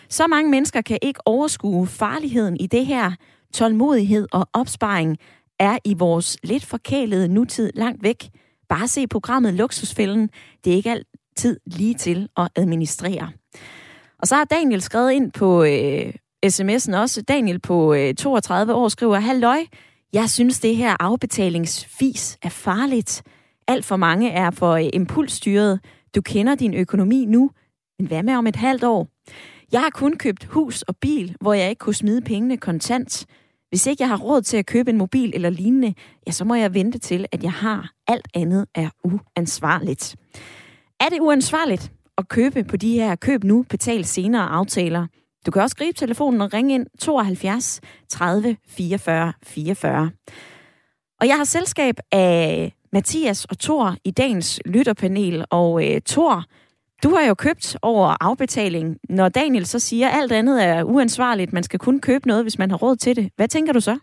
[0.10, 3.12] Så mange mennesker kan ikke overskue farligheden i det her.
[3.54, 5.18] Tålmodighed og opsparing
[5.60, 8.30] er i vores lidt forkælede nutid langt væk.
[8.70, 10.30] Bare se programmet Luksusfælden.
[10.64, 11.04] Det er ikke
[11.38, 13.32] tid lige til at administrere.
[14.19, 16.13] Og så har Daniel skrevet ind på øh,
[16.45, 17.21] sms'en også.
[17.21, 19.60] Daniel på øh, 32 år skriver, Halløj,
[20.13, 23.23] jeg synes det her afbetalingsfis er farligt.
[23.67, 25.80] Alt for mange er for øh, impulsstyret.
[26.15, 27.52] Du kender din økonomi nu,
[28.00, 29.08] men hvad med om et halvt år?
[29.71, 33.26] Jeg har kun købt hus og bil, hvor jeg ikke kunne smide pengene kontant.
[33.69, 35.93] Hvis ikke jeg har råd til at købe en mobil eller lignende,
[36.28, 40.15] ja, så må jeg vente til, at jeg har alt andet er uansvarligt.
[41.00, 45.08] Er det uansvarligt at købe på de her køb nu, betal senere aftaler?
[45.46, 50.12] Du kan også gribe telefonen og ringe ind 72 30 44 44.
[51.22, 56.44] Og jeg har selskab af Mathias og Tor i dagens lytterpanel, og øh, Tor,
[57.04, 58.98] du har jo købt over afbetaling.
[59.10, 62.60] Når Daniel så siger, at alt andet er uansvarligt, man skal kun købe noget, hvis
[62.60, 63.32] man har råd til det.
[63.36, 63.98] Hvad tænker du så?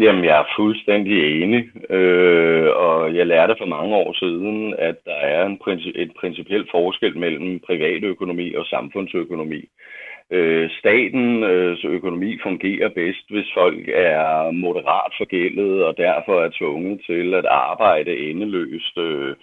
[0.00, 5.14] Jamen, jeg er fuldstændig enig, øh, og jeg lærte for mange år siden, at der
[5.14, 9.68] er en princi- et principielt forskel mellem privatøkonomi og samfundsøkonomi.
[10.30, 11.44] Øh, statens
[11.84, 17.46] øh, økonomi fungerer bedst, hvis folk er moderat forgældet og derfor er tvunget til at
[17.46, 19.34] arbejde endeløst øh,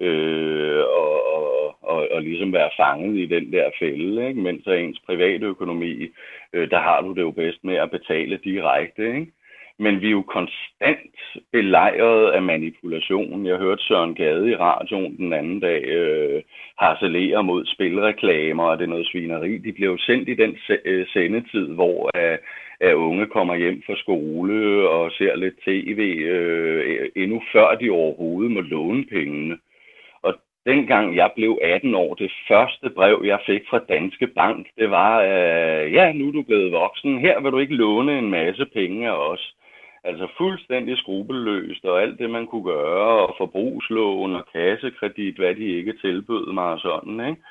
[0.00, 4.40] øh, og, og, og, og ligesom være fanget i den der fælde, ikke?
[4.40, 6.08] mens ens privatøkonomi,
[6.52, 9.06] øh, der har du det jo bedst med at betale direkte.
[9.06, 9.32] Ikke?
[9.84, 11.16] Men vi er jo konstant
[11.52, 13.46] belejret af manipulation.
[13.46, 16.42] Jeg hørte Søren Gade i radioen den anden dag øh,
[16.78, 19.58] harcelere mod spilreklamer, og det er noget svineri.
[19.58, 22.38] De bliver jo sendt i den se- øh, sendetid, hvor øh,
[22.80, 28.52] at unge kommer hjem fra skole og ser lidt tv, øh, endnu før de overhovedet
[28.52, 29.58] må låne pengene.
[30.22, 30.34] Og
[30.66, 35.22] Dengang jeg blev 18 år, det første brev, jeg fik fra Danske Bank, det var,
[35.22, 39.08] øh, ja, nu er du blevet voksen, her vil du ikke låne en masse penge
[39.08, 39.54] af os.
[40.04, 45.64] Altså fuldstændig skrupelløst, og alt det, man kunne gøre, og forbrugslån og kassekredit, hvad de
[45.64, 47.42] ikke tilbød mig og sådan, ikke?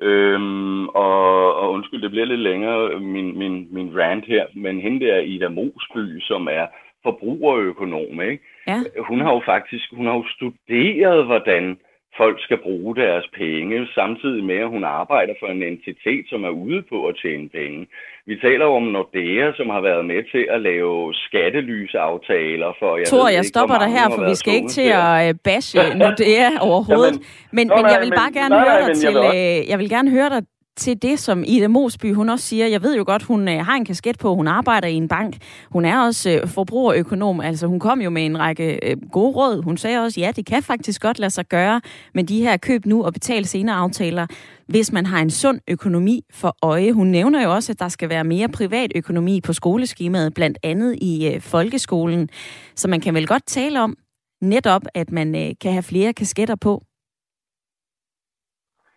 [0.00, 5.06] Øhm, og, og undskyld, det bliver lidt længere, min, min, min rant her, men hende
[5.06, 6.66] der Ida Mosby, som er
[7.02, 8.44] forbrugerøkonom, ikke?
[8.66, 8.78] Ja.
[9.08, 11.78] Hun har jo faktisk, hun har jo studeret, hvordan
[12.16, 16.54] folk skal bruge deres penge, samtidig med, at hun arbejder for en entitet, som er
[16.66, 17.86] ude på at tjene penge.
[18.26, 22.96] Vi taler om Nordea, som har været med til at lave skattelyseaftaler for...
[22.96, 26.48] Jeg Tror, jeg stopper dig her, for vi skal ikke til at øh, bashe Nordea
[26.68, 27.12] overhovedet.
[27.12, 29.12] Jamen, men, men jeg vil bare gerne nej, høre dig til...
[29.12, 30.42] Jeg vil, øh, jeg vil gerne høre dig
[30.76, 32.66] til det, som Ida Mosby, hun også siger.
[32.66, 35.36] Jeg ved jo godt, hun øh, har en kasket på, hun arbejder i en bank.
[35.70, 39.62] Hun er også øh, forbrugerøkonom, altså hun kom jo med en række øh, gode råd.
[39.62, 41.80] Hun sagde også, ja, det kan faktisk godt lade sig gøre
[42.14, 44.26] med de her køb nu og betal senere aftaler,
[44.66, 46.92] hvis man har en sund økonomi for øje.
[46.92, 50.98] Hun nævner jo også, at der skal være mere privat økonomi på skoleskemaet, blandt andet
[51.02, 52.28] i øh, folkeskolen.
[52.76, 53.96] Så man kan vel godt tale om
[54.42, 56.82] netop, at man øh, kan have flere kasketter på.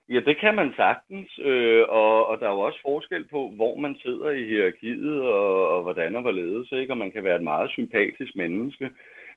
[0.10, 3.76] Ja, det kan man sagtens, øh, og, og der er jo også forskel på, hvor
[3.76, 6.94] man sidder i hierarkiet, og, og hvordan og hvorledes, ikke?
[6.94, 8.90] og man kan være et meget sympatisk menneske.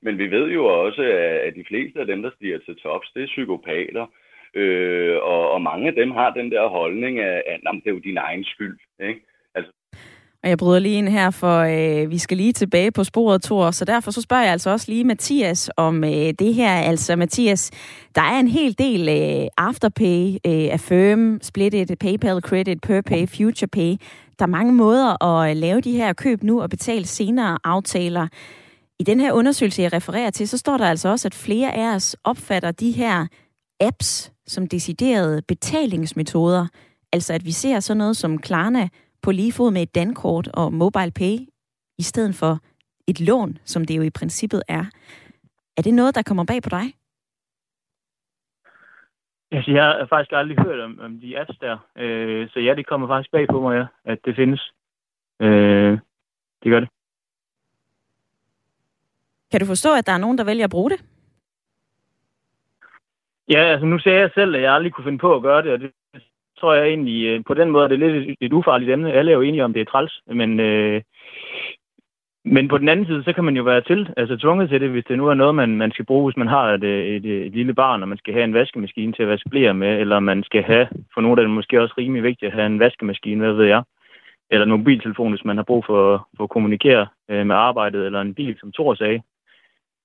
[0.02, 1.02] Men vi ved jo også,
[1.46, 4.06] at de fleste af dem, der stiger til tops, det er psykopater,
[4.54, 7.98] øh, og, og mange af dem har den der holdning af, at det er jo
[7.98, 8.78] din egen skyld.
[9.00, 9.20] Ikke?
[10.42, 13.70] Og jeg bryder lige ind her, for øh, vi skal lige tilbage på sporet, Thor.
[13.70, 16.72] Så derfor så spørger jeg altså også lige Mathias om øh, det her.
[16.72, 17.70] Altså Mathias,
[18.14, 23.96] der er en hel del øh, Afterpay, øh, Affirm, Splitted, PayPal Credit, PerPay, FuturePay.
[24.38, 28.28] Der er mange måder at øh, lave de her køb nu og betale senere aftaler.
[28.98, 31.94] I den her undersøgelse, jeg refererer til, så står der altså også, at flere af
[31.94, 33.26] os opfatter de her
[33.80, 36.66] apps som deciderede betalingsmetoder.
[37.12, 38.88] Altså at vi ser sådan noget som Klarna
[39.22, 41.36] på lige fod med et dankort og mobile pay,
[41.98, 42.58] i stedet for
[43.06, 44.84] et lån, som det jo i princippet er.
[45.76, 46.94] Er det noget, der kommer bag på dig?
[49.50, 51.78] Altså, jeg har faktisk aldrig hørt om, om de apps der.
[51.96, 54.72] Øh, så ja, det kommer faktisk bag på mig, ja, at det findes.
[55.40, 55.98] Øh,
[56.62, 56.88] det gør det.
[59.50, 61.04] Kan du forstå, at der er nogen, der vælger at bruge det?
[63.48, 65.72] Ja, altså nu ser jeg selv, at jeg aldrig kunne finde på at gøre det,
[65.72, 65.92] og det
[66.60, 69.12] tror jeg egentlig, øh, på den måde er det lidt et ufarligt emne.
[69.12, 71.02] Alle er jo enige om, det er træls, men, øh,
[72.44, 74.90] men på den anden side, så kan man jo være til, altså tvunget til det,
[74.90, 77.46] hvis det nu er noget, man, man skal bruge, hvis man har et, øh, et,
[77.46, 80.20] et lille barn, og man skal have en vaskemaskine til at vaske blære med, eller
[80.20, 83.44] man skal have, for nogle af det måske også rimelig vigtigt at have en vaskemaskine,
[83.44, 83.82] hvad ved jeg,
[84.50, 88.20] eller en mobiltelefon, hvis man har brug for, for at kommunikere øh, med arbejdet, eller
[88.20, 89.20] en bil, som Thor sagde,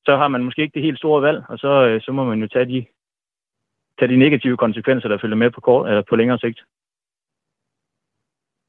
[0.06, 2.42] så har man måske ikke det helt store valg, og så, øh, så må man
[2.42, 2.86] jo tage de
[4.00, 6.60] tage de negative konsekvenser, der følger med på, kort, eller på længere sigt.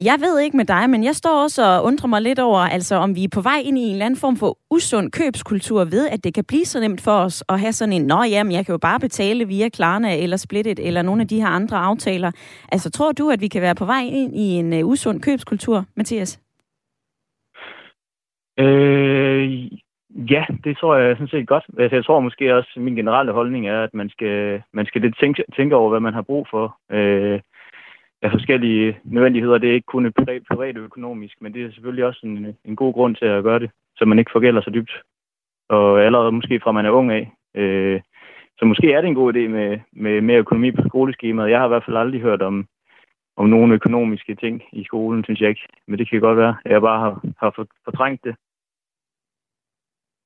[0.01, 2.95] Jeg ved ikke med dig, men jeg står også og undrer mig lidt over, altså
[2.95, 6.09] om vi er på vej ind i en eller anden form for usund købskultur ved,
[6.09, 8.67] at det kan blive så nemt for os at have sådan en, nå jamen, jeg
[8.67, 12.31] kan jo bare betale via Klarna eller Splittet eller nogle af de her andre aftaler.
[12.73, 15.85] Altså tror du, at vi kan være på vej ind i en uh, usund købskultur,
[15.97, 16.41] Mathias?
[18.59, 19.69] Øh,
[20.15, 21.65] Ja, det tror jeg sådan set godt.
[21.79, 25.01] Altså, jeg tror måske også, at min generelle holdning er, at man skal, man skal
[25.01, 27.41] lidt tænke, tænke over, hvad man har brug for øh,
[28.23, 29.59] af forskellige nødvendigheder.
[29.59, 32.93] Det er ikke kun privat, privat økonomisk, men det er selvfølgelig også en, en god
[32.93, 35.03] grund til at gøre det, så man ikke forgælder sig dybt.
[35.69, 37.33] Og allerede måske fra man er ung af.
[37.55, 38.01] Øh,
[38.59, 41.51] så måske er det en god idé med, med mere økonomi på skoleskemaet.
[41.51, 42.67] Jeg har i hvert fald aldrig hørt om,
[43.37, 45.67] om nogle økonomiske ting i skolen, synes jeg ikke.
[45.87, 48.37] Men det kan godt være, at jeg bare har, har fortrængt det.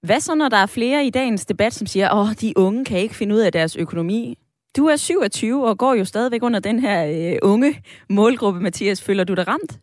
[0.06, 2.98] Hvad så, når der er flere i dagens debat, som siger, åh, de unge kan
[2.98, 4.38] ikke finde ud af deres økonomi?
[4.76, 7.70] Du er 27 og går jo stadigvæk under den her øh, unge
[8.10, 9.06] målgruppe, Mathias.
[9.06, 9.80] Føler du dig ramt?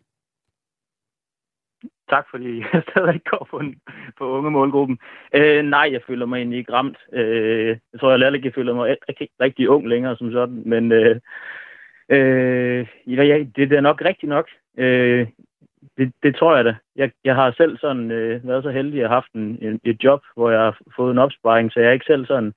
[2.10, 3.76] Tak, fordi jeg stadig går på, en,
[4.18, 4.98] på unge målgruppen.
[5.34, 6.98] Øh, nej, jeg føler mig egentlig ikke ramt.
[7.14, 10.64] Øh, jeg tror, jeg ikke, jeg føler mig rigtig, rigtig ung længere som sådan.
[10.66, 11.16] Men øh,
[12.10, 14.48] øh, ja, det er nok rigtigt nok.
[14.78, 15.28] Øh,
[15.98, 16.76] det, det tror jeg da.
[16.96, 20.04] Jeg, jeg har selv sådan øh, været så heldig at have haft en, en, et
[20.04, 22.54] job, hvor jeg har fået en opsparing, så jeg er ikke selv sådan...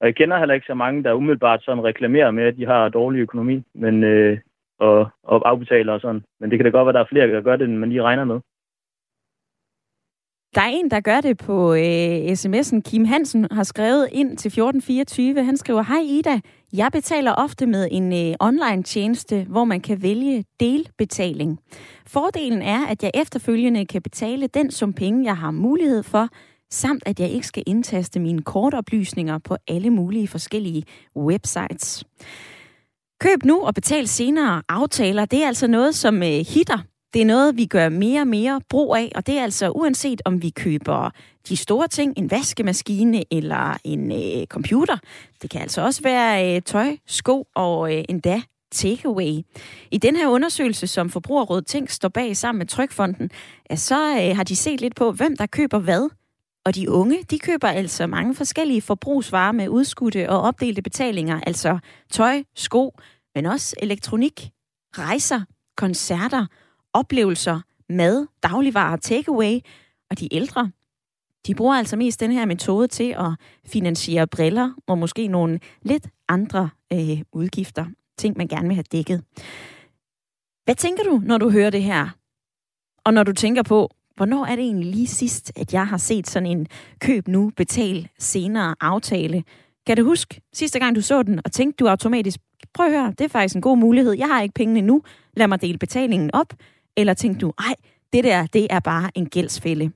[0.00, 2.88] Og jeg kender heller ikke så mange, der umiddelbart sådan reklamerer med, at de har
[2.88, 4.38] dårlig økonomi men, øh,
[4.78, 6.24] og, og afbetaler og sådan.
[6.40, 7.88] Men det kan da godt være, at der er flere, der gør det, end man
[7.88, 8.40] lige regner med.
[10.54, 12.80] Der er en, der gør det på øh, sms'en.
[12.90, 15.44] Kim Hansen har skrevet ind til 1424.
[15.44, 16.40] Han skriver, Hej Ida,
[16.76, 21.58] jeg betaler ofte med en øh, online tjeneste, hvor man kan vælge delbetaling.
[22.06, 26.28] Fordelen er, at jeg efterfølgende kan betale den som penge, jeg har mulighed for,
[26.70, 30.84] samt at jeg ikke skal indtaste mine kortoplysninger på alle mulige forskellige
[31.16, 32.04] websites.
[33.20, 36.78] Køb nu og betal senere aftaler, det er altså noget, som øh, hitter
[37.14, 40.22] det er noget, vi gør mere og mere brug af, og det er altså uanset
[40.24, 41.10] om vi køber
[41.48, 44.96] de store ting, en vaskemaskine eller en øh, computer.
[45.42, 48.42] Det kan altså også være øh, tøj, sko og øh, endda
[48.72, 49.42] takeaway.
[49.90, 53.30] I den her undersøgelse, som Forbrugerrådet Tænk står bag sammen med Trykfonden,
[53.70, 56.10] ja, så øh, har de set lidt på, hvem der køber hvad.
[56.66, 61.78] Og de unge, de køber altså mange forskellige forbrugsvarer med udskudte og opdelte betalinger, altså
[62.10, 62.98] tøj, sko,
[63.34, 64.50] men også elektronik,
[64.98, 65.40] rejser,
[65.76, 66.46] koncerter
[66.94, 69.60] oplevelser, mad, dagligvarer, takeaway,
[70.10, 70.70] og de ældre,
[71.46, 73.32] de bruger altså mest den her metode til at
[73.66, 77.86] finansiere briller og måske nogle lidt andre øh, udgifter,
[78.18, 79.22] ting man gerne vil have dækket.
[80.64, 82.08] Hvad tænker du, når du hører det her?
[83.04, 86.26] Og når du tænker på, hvornår er det egentlig lige sidst, at jeg har set
[86.26, 86.66] sådan en
[87.00, 89.44] køb nu, betal senere aftale?
[89.86, 92.40] Kan du huske sidste gang, du så den, og tænkte du automatisk,
[92.74, 95.02] prøv at høre, det er faktisk en god mulighed, jeg har ikke pengene nu,
[95.36, 96.52] lad mig dele betalingen op,
[96.96, 97.74] eller tænkte du, ej,
[98.12, 99.90] det der, det er bare en gældsfælde?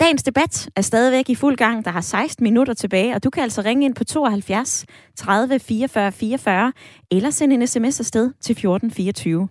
[0.00, 1.84] Dagens debat er stadigvæk i fuld gang.
[1.84, 4.86] Der har 16 minutter tilbage, og du kan altså ringe ind på 72
[5.16, 6.72] 30 44 44
[7.10, 9.48] eller sende en sms afsted til 1424.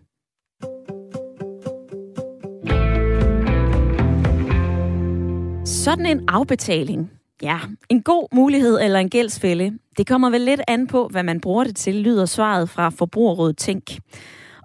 [5.66, 10.88] Sådan en afbetaling, ja, en god mulighed eller en gældsfælde, det kommer vel lidt an
[10.88, 13.84] på, hvad man bruger det til, lyder svaret fra Forbrugerrådet Tænk.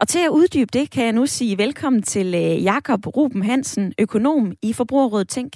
[0.00, 3.94] Og til at uddybe det, kan jeg nu sige velkommen til øh, Jakob Ruben Hansen,
[4.00, 5.52] økonom i Forbrugerrådet Tænk.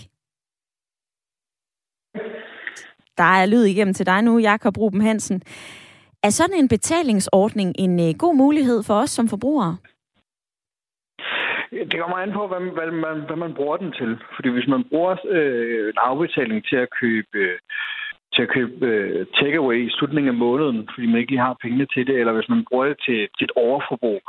[3.18, 5.42] Der er lyd igennem til dig nu, Jakob Ruben Hansen.
[6.22, 9.76] Er sådan en betalingsordning en øh, god mulighed for os som forbrugere?
[11.90, 14.18] Det kommer an på, hvad, hvad, man, hvad man bruger den til.
[14.36, 17.58] Fordi hvis man bruger øh, en afbetaling til at købe, øh,
[18.34, 21.86] til at købe øh, takeaway i slutningen af måneden, fordi man ikke lige har pengene
[21.86, 24.20] til det, eller hvis man bruger det til, til et overforbrug,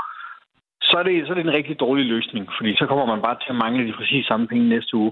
[0.81, 3.37] så er, det, så er det en rigtig dårlig løsning, fordi så kommer man bare
[3.39, 5.11] til at mangle de præcis samme penge næste uge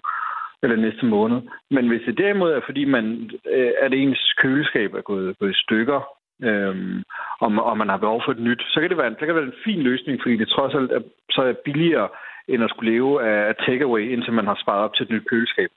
[0.64, 1.42] eller næste måned.
[1.70, 5.62] Men hvis det derimod er, fordi man, øh, at ens køleskab er gået, gået i
[5.64, 6.00] stykker,
[6.44, 7.04] øhm,
[7.40, 9.28] og, og man har behov for et nyt, så kan det være en, så kan
[9.28, 12.10] det være en fin løsning, fordi det trods alt er, så er billigere
[12.48, 15.70] end at skulle leve af takeaway, indtil man har sparet op til et nyt køleskab.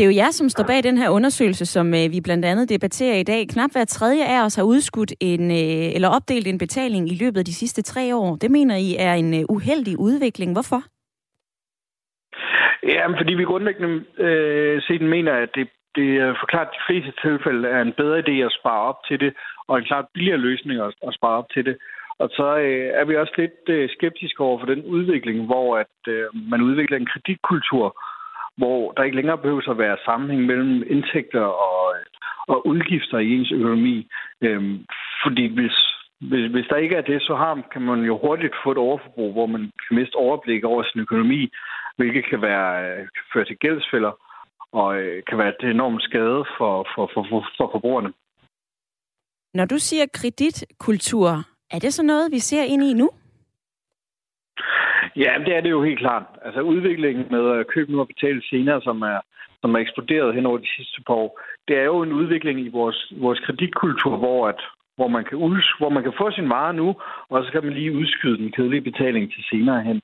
[0.00, 2.68] Det er jo jer, som står bag den her undersøgelse, som øh, vi blandt andet
[2.68, 3.48] debatterer i dag.
[3.48, 7.38] Knap hver tredje af os har udskudt en, øh, eller opdelt en betaling i løbet
[7.38, 8.36] af de sidste tre år.
[8.36, 10.50] Det mener I er en øh, uheldig udvikling.
[10.52, 10.80] Hvorfor?
[12.92, 17.68] Ja, fordi vi grundlæggende øh, set mener, at det, det er forklart de fleste tilfælde
[17.68, 19.32] er en bedre idé at spare op til det,
[19.68, 21.76] og en klart billigere løsning at, at spare op til det.
[22.18, 25.96] Og så øh, er vi også lidt øh, skeptiske over for den udvikling, hvor at
[26.08, 27.86] øh, man udvikler en kreditkultur,
[28.60, 31.94] hvor der ikke længere behøver at være sammenhæng mellem indtægter og,
[32.52, 33.96] og udgifter i ens økonomi.
[34.46, 34.76] Øhm,
[35.24, 35.76] fordi hvis,
[36.28, 39.32] hvis, hvis der ikke er det, så har, kan man jo hurtigt få et overforbrug,
[39.32, 41.40] hvor man kan miste overblik over sin økonomi,
[41.96, 44.12] hvilket kan være kan føre til gældsfælder
[44.72, 48.12] og øh, kan være et enormt skade for, for, for, for, for forbrugerne.
[49.54, 51.30] Når du siger kreditkultur,
[51.70, 53.10] er det så noget, vi ser ind i nu?
[55.16, 56.24] Ja, det er det jo helt klart.
[56.44, 59.20] Altså udviklingen med øh, at købe nu og betale senere, som er,
[59.60, 62.68] som er eksploderet hen over de sidste par år, det er jo en udvikling i
[62.68, 64.60] vores, vores kreditkultur, hvor, at,
[64.96, 66.96] hvor, man kan uds, hvor man kan få sin vare nu,
[67.28, 70.00] og så kan man lige udskyde den kedelige betaling til senere hen.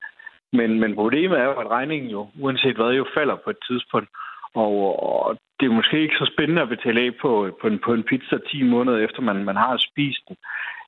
[0.53, 4.09] Men, men problemet er jo, at regningen jo, uanset hvad, jo falder på et tidspunkt.
[4.53, 4.73] Og,
[5.09, 8.03] og det er måske ikke så spændende at betale af på, på, en, på en
[8.03, 10.35] pizza 10 måneder efter, man, man har spist den,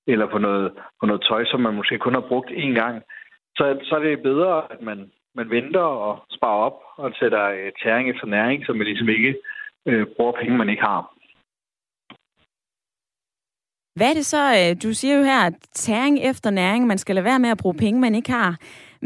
[0.08, 3.04] eller på noget, på noget tøj, som man måske kun har brugt én gang.
[3.60, 7.72] Så, så er det bedre, at man, man venter og sparer op og sætter øh,
[7.84, 9.36] tæring efter næring, så man ligesom ikke
[9.86, 11.02] øh, bruger penge, man ikke har.
[13.98, 17.16] Hvad er det så, øh, du siger jo her, at tæring efter næring, man skal
[17.16, 18.52] lade være med at bruge penge, man ikke har.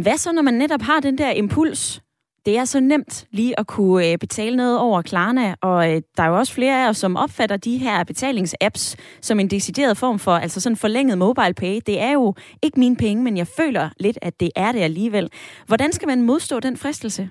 [0.04, 2.02] Hvad så, når man netop har den der impuls?
[2.46, 6.24] Det er så nemt lige at kunne øh, betale noget over Klarna, og øh, der
[6.24, 8.84] er jo også flere af os, som opfatter de her betalingsapps
[9.22, 11.76] som en decideret form for, altså sådan forlænget mobile pay.
[11.90, 15.30] Det er jo ikke mine penge, men jeg føler lidt, at det er det alligevel.
[15.68, 17.24] Hvordan skal man modstå den fristelse?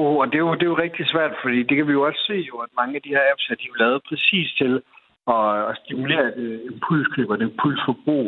[0.00, 2.02] Oh, og det er, jo, det er jo rigtig svært, fordi det kan vi jo
[2.08, 4.72] også se, jo, at mange af de her apps er de er lavet præcis til
[5.36, 8.26] at, at stimulere et øh, impulskøb og et impulsforbrug.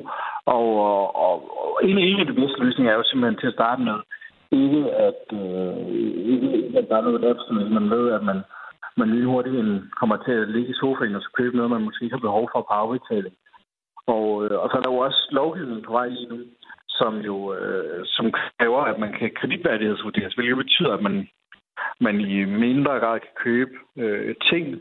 [0.56, 3.58] Og, og, og, og en, en af de bedste løsninger er jo simpelthen til at
[3.58, 3.98] starte med
[4.52, 5.76] ikke at, øh,
[6.32, 8.40] ikke, at der er noget apps, som man ved, at man,
[8.96, 12.04] man lige hurtigt kommer til at ligge i sofaen og så købe noget, man måske
[12.04, 13.34] ikke har behov for på afbetaling.
[14.06, 16.38] Og, øh, og så er der jo også lovgivning på vej lige nu,
[16.88, 21.28] som jo øh, som kræver, at man kan kreditværdighedsvurderes, hvilket betyder, at man,
[22.00, 24.80] man i mindre grad kan købe øh, ting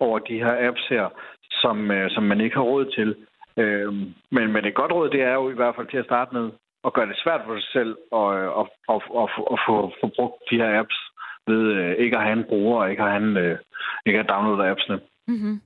[0.00, 1.08] over de her apps her,
[1.50, 3.16] som, øh, som man ikke har råd til.
[3.56, 3.92] Øh,
[4.30, 6.50] men, men et godt råd, det er jo i hvert fald til at starte med
[6.84, 8.28] og gøre det svært for sig selv at,
[8.60, 10.98] at, at, at, at få, få brugt de her apps
[11.46, 13.58] ved øh, ikke at have en bruger og ikke at, have en, øh,
[14.06, 15.00] ikke at downloade appsene.
[15.28, 15.60] Mm-hmm.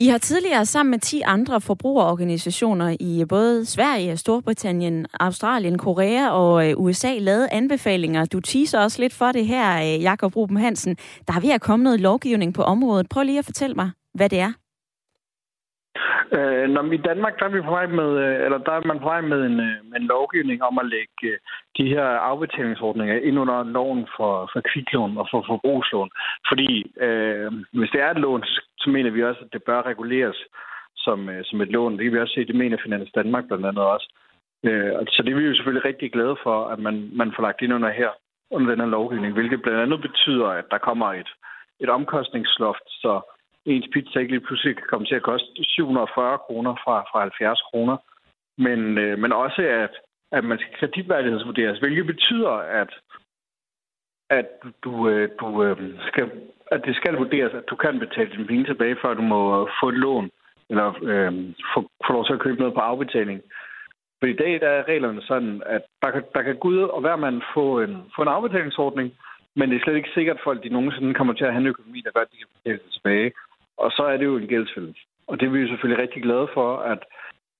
[0.00, 6.70] I har tidligere sammen med 10 andre forbrugerorganisationer i både Sverige, Storbritannien, Australien, Korea og
[6.70, 8.24] øh, USA lavet anbefalinger.
[8.24, 10.96] Du teaser også lidt for det her, øh, Jakob Ruben Hansen.
[11.28, 13.08] Der er ved at komme noget lovgivning på området.
[13.08, 14.52] Prøv lige at fortælle mig, hvad det er.
[16.36, 18.98] Øh, når I Danmark der er vi på vej med, øh, eller der er man
[18.98, 21.38] på vej med en, øh, med en lovgivning om at lægge øh,
[21.78, 26.10] de her afbetalingsordninger ind under loven for, for kviklån og for forbrugslån.
[26.48, 28.44] Fordi øh, hvis det er et lån,
[28.78, 30.36] så mener vi også, at det bør reguleres
[30.96, 31.92] som, som et lån.
[31.92, 34.08] Det kan vi også se, det mener Finans Danmark blandt andet også.
[34.64, 37.62] Øh, så det er vi jo selvfølgelig rigtig glade for, at man, man får lagt
[37.62, 38.10] ind under her,
[38.50, 41.30] under den her lovgivning, hvilket blandt andet betyder, at der kommer et,
[41.80, 43.12] et omkostningsloft, så
[43.66, 47.60] ens pizza ikke lige pludselig kan komme til at koste 740 kroner fra, fra 70
[47.60, 47.96] kroner.
[48.58, 49.94] Men, øh, men også, at,
[50.32, 52.90] at man skal kreditværdighedsvurderes, hvilket betyder, at,
[54.30, 54.48] at
[54.84, 55.76] du, øh, du øh,
[56.08, 56.30] skal,
[56.66, 59.88] at det skal vurderes, at du kan betale dine penge tilbage, før du må få
[59.88, 60.30] et lån,
[60.70, 61.32] eller øh,
[61.74, 63.42] få, få lov til at købe noget på afbetaling.
[64.20, 67.00] For i dag der er reglerne sådan, at der kan, der kan gå ud og
[67.00, 69.12] hver mand få en, få en afbetalingsordning,
[69.56, 71.72] men det er slet ikke sikkert, at folk de nogensinde kommer til at have en
[71.74, 73.32] økonomi, der gør, at de kan betale det tilbage.
[73.76, 74.94] Og så er det jo en gældsfælde.
[75.26, 76.98] Og det er vi selvfølgelig rigtig glade for, at,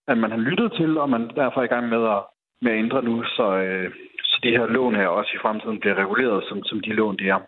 [0.08, 2.22] at man har lyttet til, og man derfor er i gang med at,
[2.62, 3.92] med at ændre nu, så, øh,
[4.22, 7.28] så det her lån her også i fremtiden bliver reguleret, som, som de lån, det
[7.28, 7.40] er.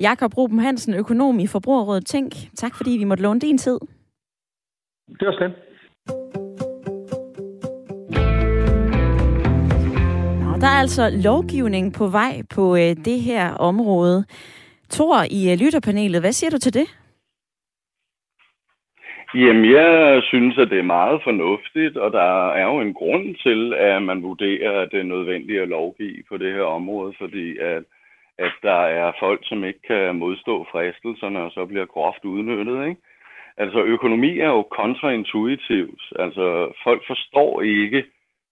[0.00, 2.32] Jakob Ruben Hansen, økonom i Forbrugerrådet Tænk.
[2.54, 3.78] Tak fordi vi måtte låne din tid.
[5.20, 5.56] Det var slemt.
[10.60, 14.24] Der er altså lovgivning på vej på øh, det her område.
[14.90, 16.99] Tor i øh, lytterpanelet, hvad siger du til det?
[19.34, 23.74] Jamen, jeg synes, at det er meget fornuftigt, og der er jo en grund til,
[23.74, 27.82] at man vurderer, at det er nødvendigt at lovgive på det her område, fordi at,
[28.38, 33.00] at der er folk, som ikke kan modstå fristelserne, og så bliver groft udnyttet, ikke?
[33.56, 36.02] Altså, økonomi er jo kontraintuitivt.
[36.18, 38.04] Altså, folk forstår ikke,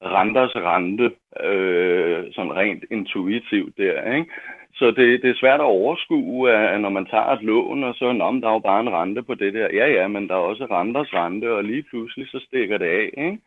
[0.02, 1.10] renters rente,
[1.44, 4.30] øh, sådan rent intuitivt der, ikke?
[4.78, 7.94] Så det, det er svært at overskue, øh, at når man tager et lån, og
[7.94, 9.68] så, nå, der er jo bare en rente på det der.
[9.72, 13.10] Ja, ja, men der er også renters rente, og lige pludselig så stikker det af,
[13.18, 13.38] ikke?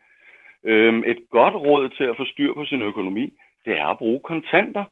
[0.64, 3.32] Øhm, et godt råd til at få styr på sin økonomi,
[3.64, 4.84] det er at bruge kontanter.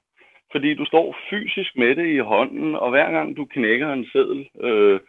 [0.53, 4.49] Fordi du står fysisk med det i hånden, og hver gang du knækker en seddel,
[4.61, 5.01] øh,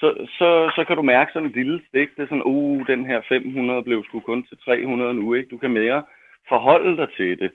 [0.00, 2.08] så, så, så kan du mærke sådan et lille stik.
[2.16, 5.48] Det er sådan, uh, den her 500 blev sgu kun til 300 nu, ikke?
[5.50, 6.02] Du kan mere
[6.48, 7.50] forholde dig til det.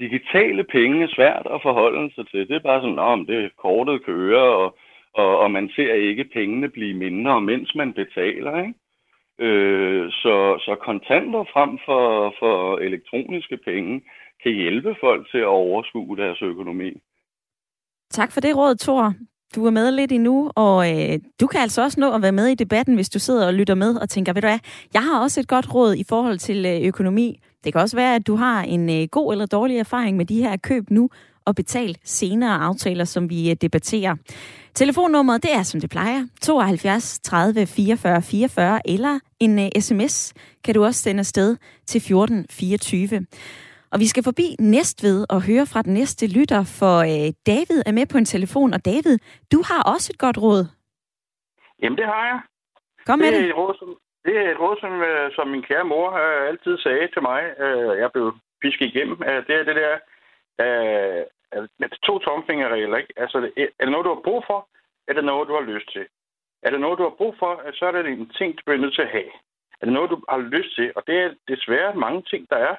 [0.00, 2.48] Digitale penge er svært at forholde sig til.
[2.48, 4.76] Det er bare sådan, om det kortet kører, og,
[5.14, 8.74] og, og man ser ikke pengene blive mindre, mens man betaler, ikke?
[9.38, 14.02] Øh, så, så kontanter frem for, for elektroniske penge
[14.42, 16.90] kan hjælpe folk til at overskue deres økonomi.
[18.10, 19.14] Tak for det råd, Thor.
[19.54, 22.46] Du er med lidt endnu, og øh, du kan altså også nå at være med
[22.46, 24.58] i debatten, hvis du sidder og lytter med og tænker, ved du hvad,
[24.94, 27.40] jeg har også et godt råd i forhold til øh, økonomi.
[27.64, 30.42] Det kan også være, at du har en øh, god eller dårlig erfaring med de
[30.42, 31.10] her køb nu
[31.44, 34.16] og betal senere aftaler, som vi øh, debatterer.
[34.74, 40.34] Telefonnummeret, det er som det plejer, 72 30 44 44, eller en øh, sms
[40.64, 41.56] kan du også sende afsted
[41.86, 43.26] til 14 24.
[43.92, 47.92] Og vi skal forbi Næstved og høre fra den næste lytter, for øh, David er
[47.92, 48.74] med på en telefon.
[48.74, 49.18] Og David,
[49.52, 50.66] du har også et godt råd.
[51.82, 52.40] Jamen, det har jeg.
[53.06, 53.34] Kom med det.
[53.34, 53.48] Er det.
[53.48, 53.88] et råd, som,
[54.24, 57.42] det er et råd, som, øh, som min kære mor øh, altid sagde til mig.
[57.58, 58.26] Øh, jeg blev
[58.62, 59.22] pisket igennem.
[59.28, 59.94] Øh, det er det der
[60.64, 61.24] øh,
[61.78, 62.96] med to tomfingerregler.
[62.96, 63.14] Ikke?
[63.16, 63.38] Altså,
[63.78, 64.68] er det noget, du har brug for?
[65.08, 66.06] Er det noget, du har lyst til?
[66.62, 68.80] Er det noget, du har brug for, øh, så er det en ting, du bliver
[68.84, 69.30] nødt til at have.
[69.80, 70.92] Er det noget, du har lyst til?
[70.96, 72.76] Og det er desværre mange ting, der er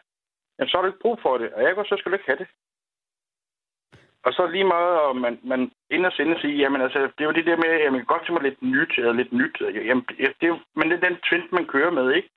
[0.60, 1.54] jamen, så har du ikke brug for det.
[1.54, 2.48] Og jeg går, så skal du ikke have det.
[4.26, 7.38] Og så lige meget, og man, man inderst inde siger, jamen altså, det er jo
[7.38, 9.56] det der med, at man kan godt tænke mig lidt nyt, eller lidt nyt.
[9.88, 10.06] Jamen,
[10.40, 12.30] det er, men det er den trend, man kører med, ikke?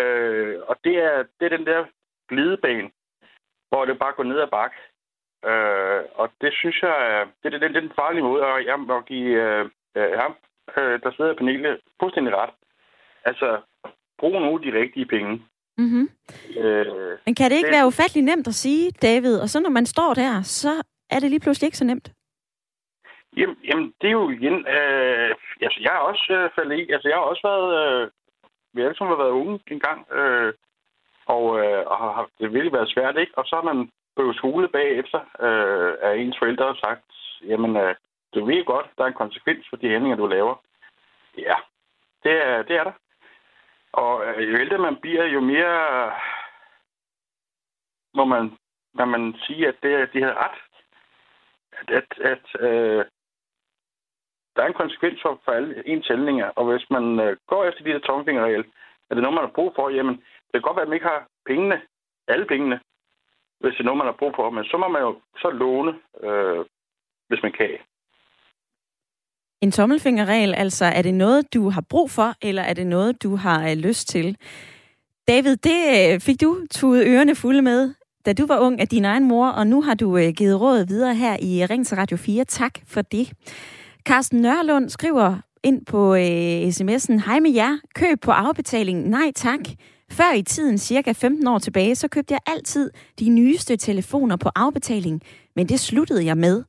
[0.00, 1.84] Øh, og det er, det er den der
[2.28, 2.90] glidebane,
[3.68, 4.72] hvor det bare går ned ad bak.
[5.50, 8.78] Øh, og det synes jeg, det er, det, det er den farlige måde, og jeg
[8.80, 9.64] må give øh,
[9.96, 10.34] øh, ham,
[10.78, 12.54] øh, der sidder i panelet, fuldstændig ret.
[13.24, 13.60] Altså,
[14.18, 15.42] brug nogle af de rigtige penge.
[15.78, 16.08] Mm-hmm.
[16.58, 16.86] Øh,
[17.26, 17.76] Men kan det ikke det...
[17.76, 19.40] være ufattelig nemt at sige, David?
[19.40, 22.12] Og så når man står der, så er det lige pludselig ikke så nemt.
[23.36, 24.66] Jamen, jamen det er jo igen...
[24.76, 26.92] Øh, altså, jeg har også øh, faldet i...
[26.92, 27.68] Altså, jeg har også været...
[27.80, 28.10] Øh,
[28.72, 30.12] vi har alle sammen været unge en gang.
[30.12, 30.52] Øh,
[31.26, 33.38] og, øh, og har det virkelig været svært, ikke?
[33.38, 37.04] Og så har man på skole bagefter, øh, af ens forældre har sagt,
[37.42, 37.94] jamen, øh,
[38.34, 40.54] du ved godt, der er en konsekvens for de handlinger, du laver.
[41.38, 41.54] Ja,
[42.22, 42.92] det er, det er der.
[43.92, 46.12] Og øh, jo ældre man bliver, jo mere
[48.14, 48.52] må man,
[48.94, 50.58] må man sige, at det, de havde ret.
[51.80, 53.04] At, at, at øh,
[54.56, 57.82] der er en konsekvens for, for alle ens handlinger, og hvis man øh, går efter
[57.84, 58.64] de der tomfingerregel,
[59.08, 60.16] er det noget, man har brug for, jamen,
[60.46, 61.80] det kan godt være, at man ikke har pengene,
[62.28, 62.80] alle pengene,
[63.60, 65.92] hvis det er noget, man har brug for, men så må man jo så låne,
[66.26, 66.64] øh,
[67.28, 67.70] hvis man kan.
[69.60, 73.36] En tommelfingerregel, altså er det noget, du har brug for, eller er det noget, du
[73.36, 74.36] har øh, lyst til?
[75.28, 77.94] David, det øh, fik du tudet ørerne fulde med,
[78.26, 80.86] da du var ung af din egen mor, og nu har du øh, givet råd
[80.86, 82.44] videre her i Ring til Radio 4.
[82.44, 83.32] Tak for det.
[84.04, 89.60] Carsten Nørlund skriver ind på øh, sms'en, Hej med jer, køb på afbetaling, nej tak.
[90.10, 94.50] Før i tiden, cirka 15 år tilbage, så købte jeg altid de nyeste telefoner på
[94.54, 95.22] afbetaling,
[95.56, 96.62] men det sluttede jeg med.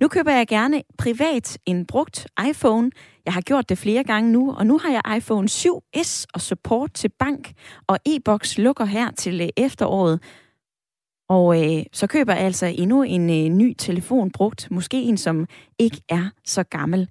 [0.00, 2.90] Nu køber jeg gerne privat en brugt iPhone.
[3.24, 6.92] Jeg har gjort det flere gange nu, og nu har jeg iPhone 7S og support
[6.94, 7.52] til bank,
[7.86, 10.20] og e-boks lukker her til øh, efteråret.
[11.28, 15.46] Og øh, så køber jeg altså endnu en øh, ny telefon brugt, måske en, som
[15.78, 17.08] ikke er så gammel.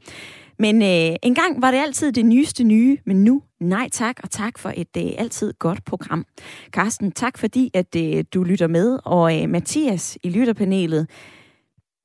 [0.60, 4.32] Men øh, en gang var det altid det nyeste nye, men nu nej tak, og
[4.32, 6.26] tak for et øh, altid godt program.
[6.72, 11.10] Carsten, tak fordi at øh, du lytter med, og øh, Mathias i lytterpanelet,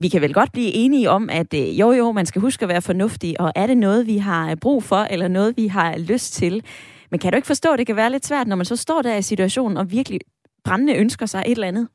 [0.01, 2.69] vi kan vel godt blive enige om, at øh, jo jo, man skal huske at
[2.69, 5.99] være fornuftig, og er det noget, vi har øh, brug for, eller noget, vi har
[5.99, 6.63] lyst til?
[7.11, 9.03] Men kan du ikke forstå, at det kan være lidt svært, når man så står
[9.03, 10.21] der i situationen og virkelig
[10.65, 11.89] brændende ønsker sig et eller andet?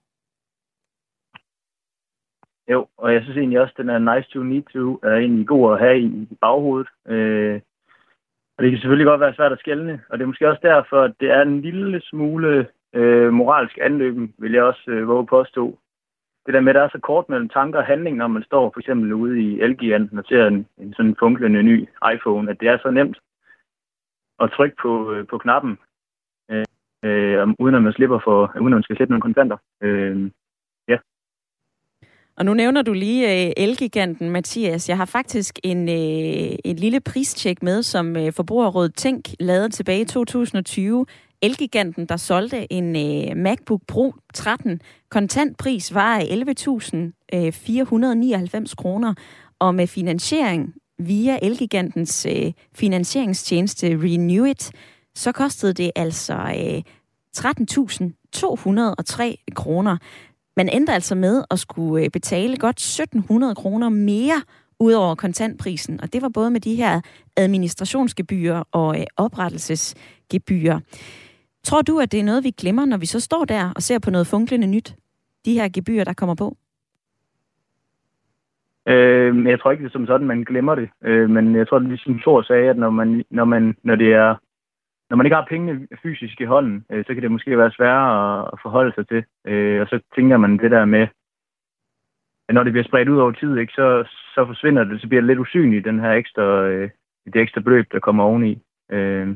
[2.71, 5.47] Jo, og jeg synes egentlig også, at den er nice to need to er egentlig
[5.47, 6.87] god at have i, i baghovedet.
[7.07, 7.61] Øh,
[8.57, 11.01] og det kan selvfølgelig godt være svært at skælne, og det er måske også derfor,
[11.01, 15.79] at det er en lille smule øh, moralsk anløben, vil jeg også øh, våge påstå.
[16.45, 18.71] Det der med, at der er så kort mellem tanker og handling, når man står
[18.73, 22.67] for eksempel ude i Elgiganten og ser en, en sådan funklende ny iPhone, at det
[22.67, 23.17] er så nemt
[24.39, 25.77] at trykke på, øh, på knappen,
[26.51, 26.65] øh,
[27.05, 29.57] øh, uden at man slipper for, uden at man skal sætte nogle kontanter.
[29.81, 30.31] Øh,
[32.37, 34.89] og nu nævner du lige øh, Elgiganten, Mathias.
[34.89, 40.01] Jeg har faktisk en, øh, en lille pristjek med, som øh, Forbrugerrådet Tænk lavede tilbage
[40.01, 41.05] i 2020.
[41.41, 44.81] Elgiganten, der solgte en øh, MacBook Pro 13.
[45.09, 46.25] Kontantpris var 11.499
[47.33, 47.53] øh,
[48.77, 49.13] kroner,
[49.59, 54.71] og med finansiering via Elgigantens øh, finansieringstjeneste Renewit,
[55.15, 56.81] så kostede det altså øh,
[57.37, 59.97] 13.203 kroner.
[60.57, 64.41] Man endte altså med at skulle øh, betale godt 1700 kroner mere
[64.79, 67.01] ud over kontantprisen, og det var både med de her
[67.37, 70.79] administrationsgebyrer og øh, oprettelsesgebyrer.
[71.63, 73.99] Tror du, at det er noget, vi glemmer, når vi så står der og ser
[73.99, 74.95] på noget funklende nyt?
[75.45, 76.57] De her gebyrer, der kommer på?
[78.87, 80.89] Øh, jeg tror ikke, det er som sådan, man glemmer det.
[81.03, 83.95] Øh, men jeg tror, det er ligesom Thor sagde, at når, man, når, man, når
[83.95, 84.35] det er
[85.13, 88.47] når man ikke har pengene fysisk i hånden, øh, så kan det måske være sværere
[88.53, 89.23] at forholde sig til.
[89.45, 91.07] Øh, og så tænker man det der med,
[92.47, 94.03] at når det bliver spredt ud over tid, ikke, så,
[94.35, 96.89] så forsvinder det, så bliver det lidt usynligt, den her ekstra, øh,
[97.25, 98.61] det ekstra beløb, der kommer oveni.
[98.91, 99.35] Øh,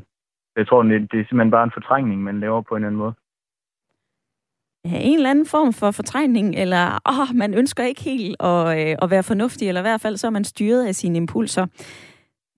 [0.56, 2.98] jeg tror, det, det er simpelthen bare en fortrængning, man laver på en eller anden
[2.98, 3.14] måde.
[4.84, 8.96] Ja, en eller anden form for fortrængning, eller åh, man ønsker ikke helt at, øh,
[9.02, 11.66] at være fornuftig, eller i hvert fald så er man styret af sine impulser.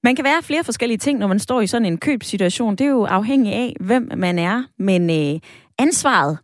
[0.07, 2.77] Man kan være flere forskellige ting, når man står i sådan en købssituation.
[2.77, 4.57] Det er jo afhængigt af, hvem man er.
[4.79, 5.41] Men øh,
[5.79, 6.39] ansvaret,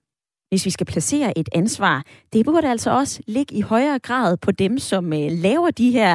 [0.50, 2.02] hvis vi skal placere et ansvar,
[2.32, 6.12] det burde altså også ligge i højere grad på dem, som øh, laver de her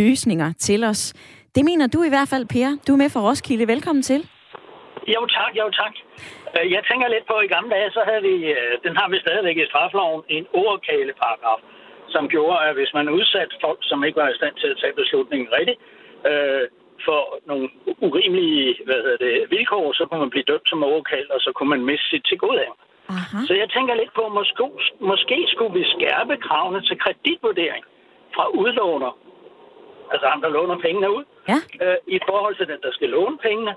[0.00, 1.02] løsninger til os.
[1.54, 2.70] Det mener du i hvert fald, Per.
[2.86, 3.66] Du er med fra Roskilde.
[3.74, 4.20] Velkommen til.
[5.14, 5.94] Jo tak, jo tak.
[6.56, 9.08] Øh, jeg tænker lidt på, at i gamle dage, så havde vi, øh, den har
[9.12, 11.60] vi stadigvæk i strafloven, en ordkæleparagraf,
[12.14, 14.98] som gjorde, at hvis man udsatte folk, som ikke var i stand til at tage
[15.00, 15.80] beslutningen rigtigt,
[16.30, 16.64] øh,
[17.06, 17.20] for
[17.50, 17.68] nogle
[18.08, 21.68] urimelige hvad hedder det, vilkår, så kunne man blive dømt som overkald, og så kunne
[21.68, 22.56] man miste sit til god
[23.48, 24.64] Så jeg tænker lidt på, måske,
[25.00, 27.84] måske skulle vi skærpe kravene til kreditvurdering
[28.34, 29.12] fra udlåner,
[30.12, 31.58] altså ham, der låner pengene ud, ja.
[31.84, 33.74] øh, i forhold til den, der skal låne pengene,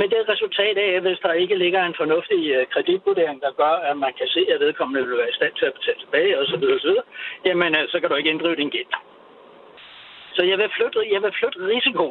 [0.00, 3.74] med det resultat af, at hvis der ikke ligger en fornuftig uh, kreditvurdering, der gør,
[3.90, 6.64] at man kan se, at vedkommende vil være i stand til at betale tilbage osv.,
[6.76, 6.94] osv.
[7.46, 8.92] jamen uh, så kan du ikke inddrive din gæld.
[10.36, 12.06] Så jeg vil flytte, jeg vil flytte risiko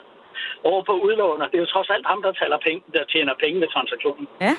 [0.70, 1.46] over på udlåner.
[1.46, 4.26] Det er jo trods alt ham, der, taler penge, der tjener penge ved transaktionen.
[4.40, 4.54] Ja.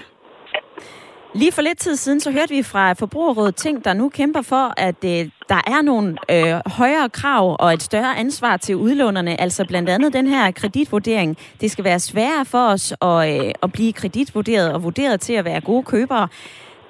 [1.33, 4.73] Lige for lidt tid siden, så hørte vi fra Forbrugerrådet Ting, der nu kæmper for,
[4.77, 9.65] at øh, der er nogle øh, højere krav og et større ansvar til udlånerne, altså
[9.67, 11.37] blandt andet den her kreditvurdering.
[11.61, 15.45] Det skal være sværere for os at, øh, at blive kreditvurderet og vurderet til at
[15.45, 16.27] være gode købere.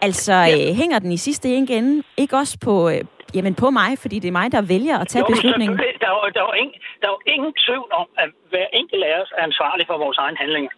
[0.02, 0.70] Altså, ja.
[0.70, 3.02] øh, hænger den i sidste ende ikke også på, øh,
[3.36, 5.78] Jamen på mig, fordi det er mig, der vælger at tage jo, beslutningen.
[5.78, 9.16] Der er, der, er ingen, der er jo ingen tvivl om, at hver enkelt af
[9.22, 10.72] os er ansvarlig for vores egen handlinger.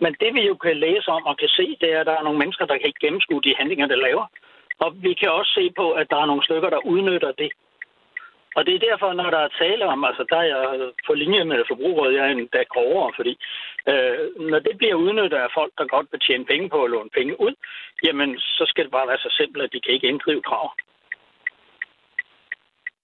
[0.00, 2.22] Men det vi jo kan læse om og kan se, det er, at der er
[2.22, 4.26] nogle mennesker, der kan ikke gennemskue de handlinger, der laver.
[4.84, 7.50] Og vi kan også se på, at der er nogle stykker, der udnytter det.
[8.56, 11.44] Og det er derfor, når der er tale om, altså der er jeg på linje
[11.44, 13.34] med forbrugerrådet, jeg er en dag grovere, fordi
[13.90, 14.16] øh,
[14.50, 17.40] når det bliver udnyttet af folk, der godt vil tjene penge på at låne penge
[17.40, 17.54] ud,
[18.04, 20.72] jamen så skal det bare være så simpelt, at de kan ikke inddrive krav.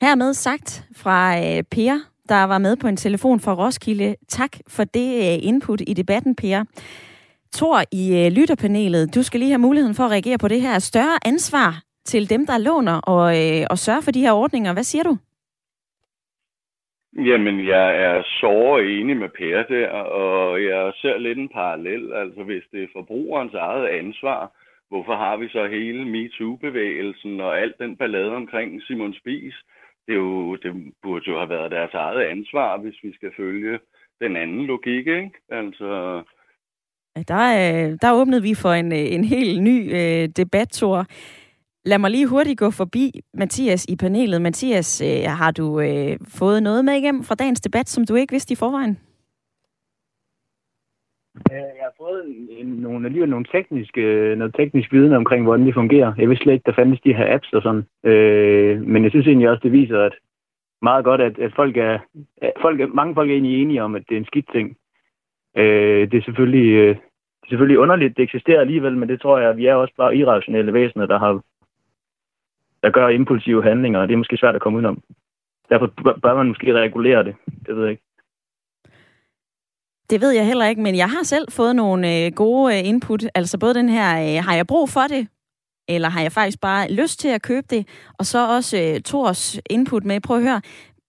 [0.02, 1.94] Hermed sagt fra øh, Per,
[2.28, 4.16] der var med på en telefon fra Roskilde.
[4.28, 6.64] Tak for det øh, input i debatten, Per.
[7.58, 10.78] Tor i øh, lytterpanelet, du skal lige have muligheden for at reagere på det her
[10.78, 11.70] større ansvar
[12.04, 14.72] til dem, der låner og, øh, og sørger for de her ordninger.
[14.72, 15.14] Hvad siger du?
[17.28, 18.56] Jamen, jeg er så
[18.98, 19.88] enig med Per der,
[20.24, 22.12] og jeg ser lidt en parallel.
[22.12, 24.40] Altså, hvis det er forbrugerens eget ansvar,
[24.88, 29.54] hvorfor har vi så hele MeToo-bevægelsen og alt den ballade omkring Simon Spies?
[30.08, 33.78] Det, er jo, det burde jo have været deres eget ansvar, hvis vi skal følge
[34.20, 35.30] den anden logik, ikke?
[35.48, 36.22] Altså...
[37.28, 41.06] Der, der åbnede vi for en, en helt ny øh, debattor.
[41.84, 44.42] Lad mig lige hurtigt gå forbi Mathias i panelet.
[44.42, 48.32] Mathias, øh, har du øh, fået noget med igennem fra dagens debat, som du ikke
[48.32, 48.98] vidste i forvejen?
[51.50, 55.74] Jeg har fået en, nogle, alligevel nogle tekniske, øh, noget teknisk viden omkring, hvordan det
[55.74, 56.12] fungerer.
[56.18, 57.84] Jeg vidste slet ikke, der fandtes de her apps og sådan.
[58.04, 60.14] Øh, men jeg synes egentlig også, det viser at
[60.82, 61.98] meget godt, at, at folk er,
[62.42, 64.76] at folk, mange folk er egentlig enige om, at det er en skidt ting.
[65.56, 66.96] Øh, det er selvfølgelig, øh,
[67.40, 69.94] det er selvfølgelig underligt, det eksisterer alligevel, men det tror jeg, at vi er også
[69.96, 71.42] bare irrationelle væsener, der har
[72.82, 75.02] der gør impulsive handlinger, og det er måske svært at komme udenom.
[75.70, 75.86] Derfor
[76.22, 77.34] bør man måske regulere det.
[77.66, 78.02] Det ved jeg ikke.
[80.10, 83.24] Det ved jeg heller ikke, men jeg har selv fået nogle øh, gode øh, input.
[83.34, 85.28] Altså både den her, øh, har jeg brug for det?
[85.88, 87.88] Eller har jeg faktisk bare lyst til at købe det?
[88.18, 90.60] Og så også øh, Tors input med, prøv at høre,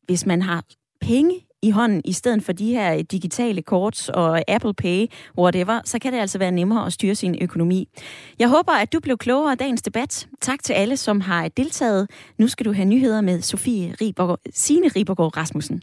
[0.05, 0.63] hvis man har
[1.01, 5.99] penge i hånden, i stedet for de her digitale kort og Apple Pay, whatever, så
[5.99, 7.89] kan det altså være nemmere at styre sin økonomi.
[8.39, 10.27] Jeg håber, at du blev klogere af dagens debat.
[10.41, 12.09] Tak til alle, som har deltaget.
[12.37, 15.81] Nu skal du have nyheder med Sofie Ribergaard, Signe Ribergaard Rasmussen.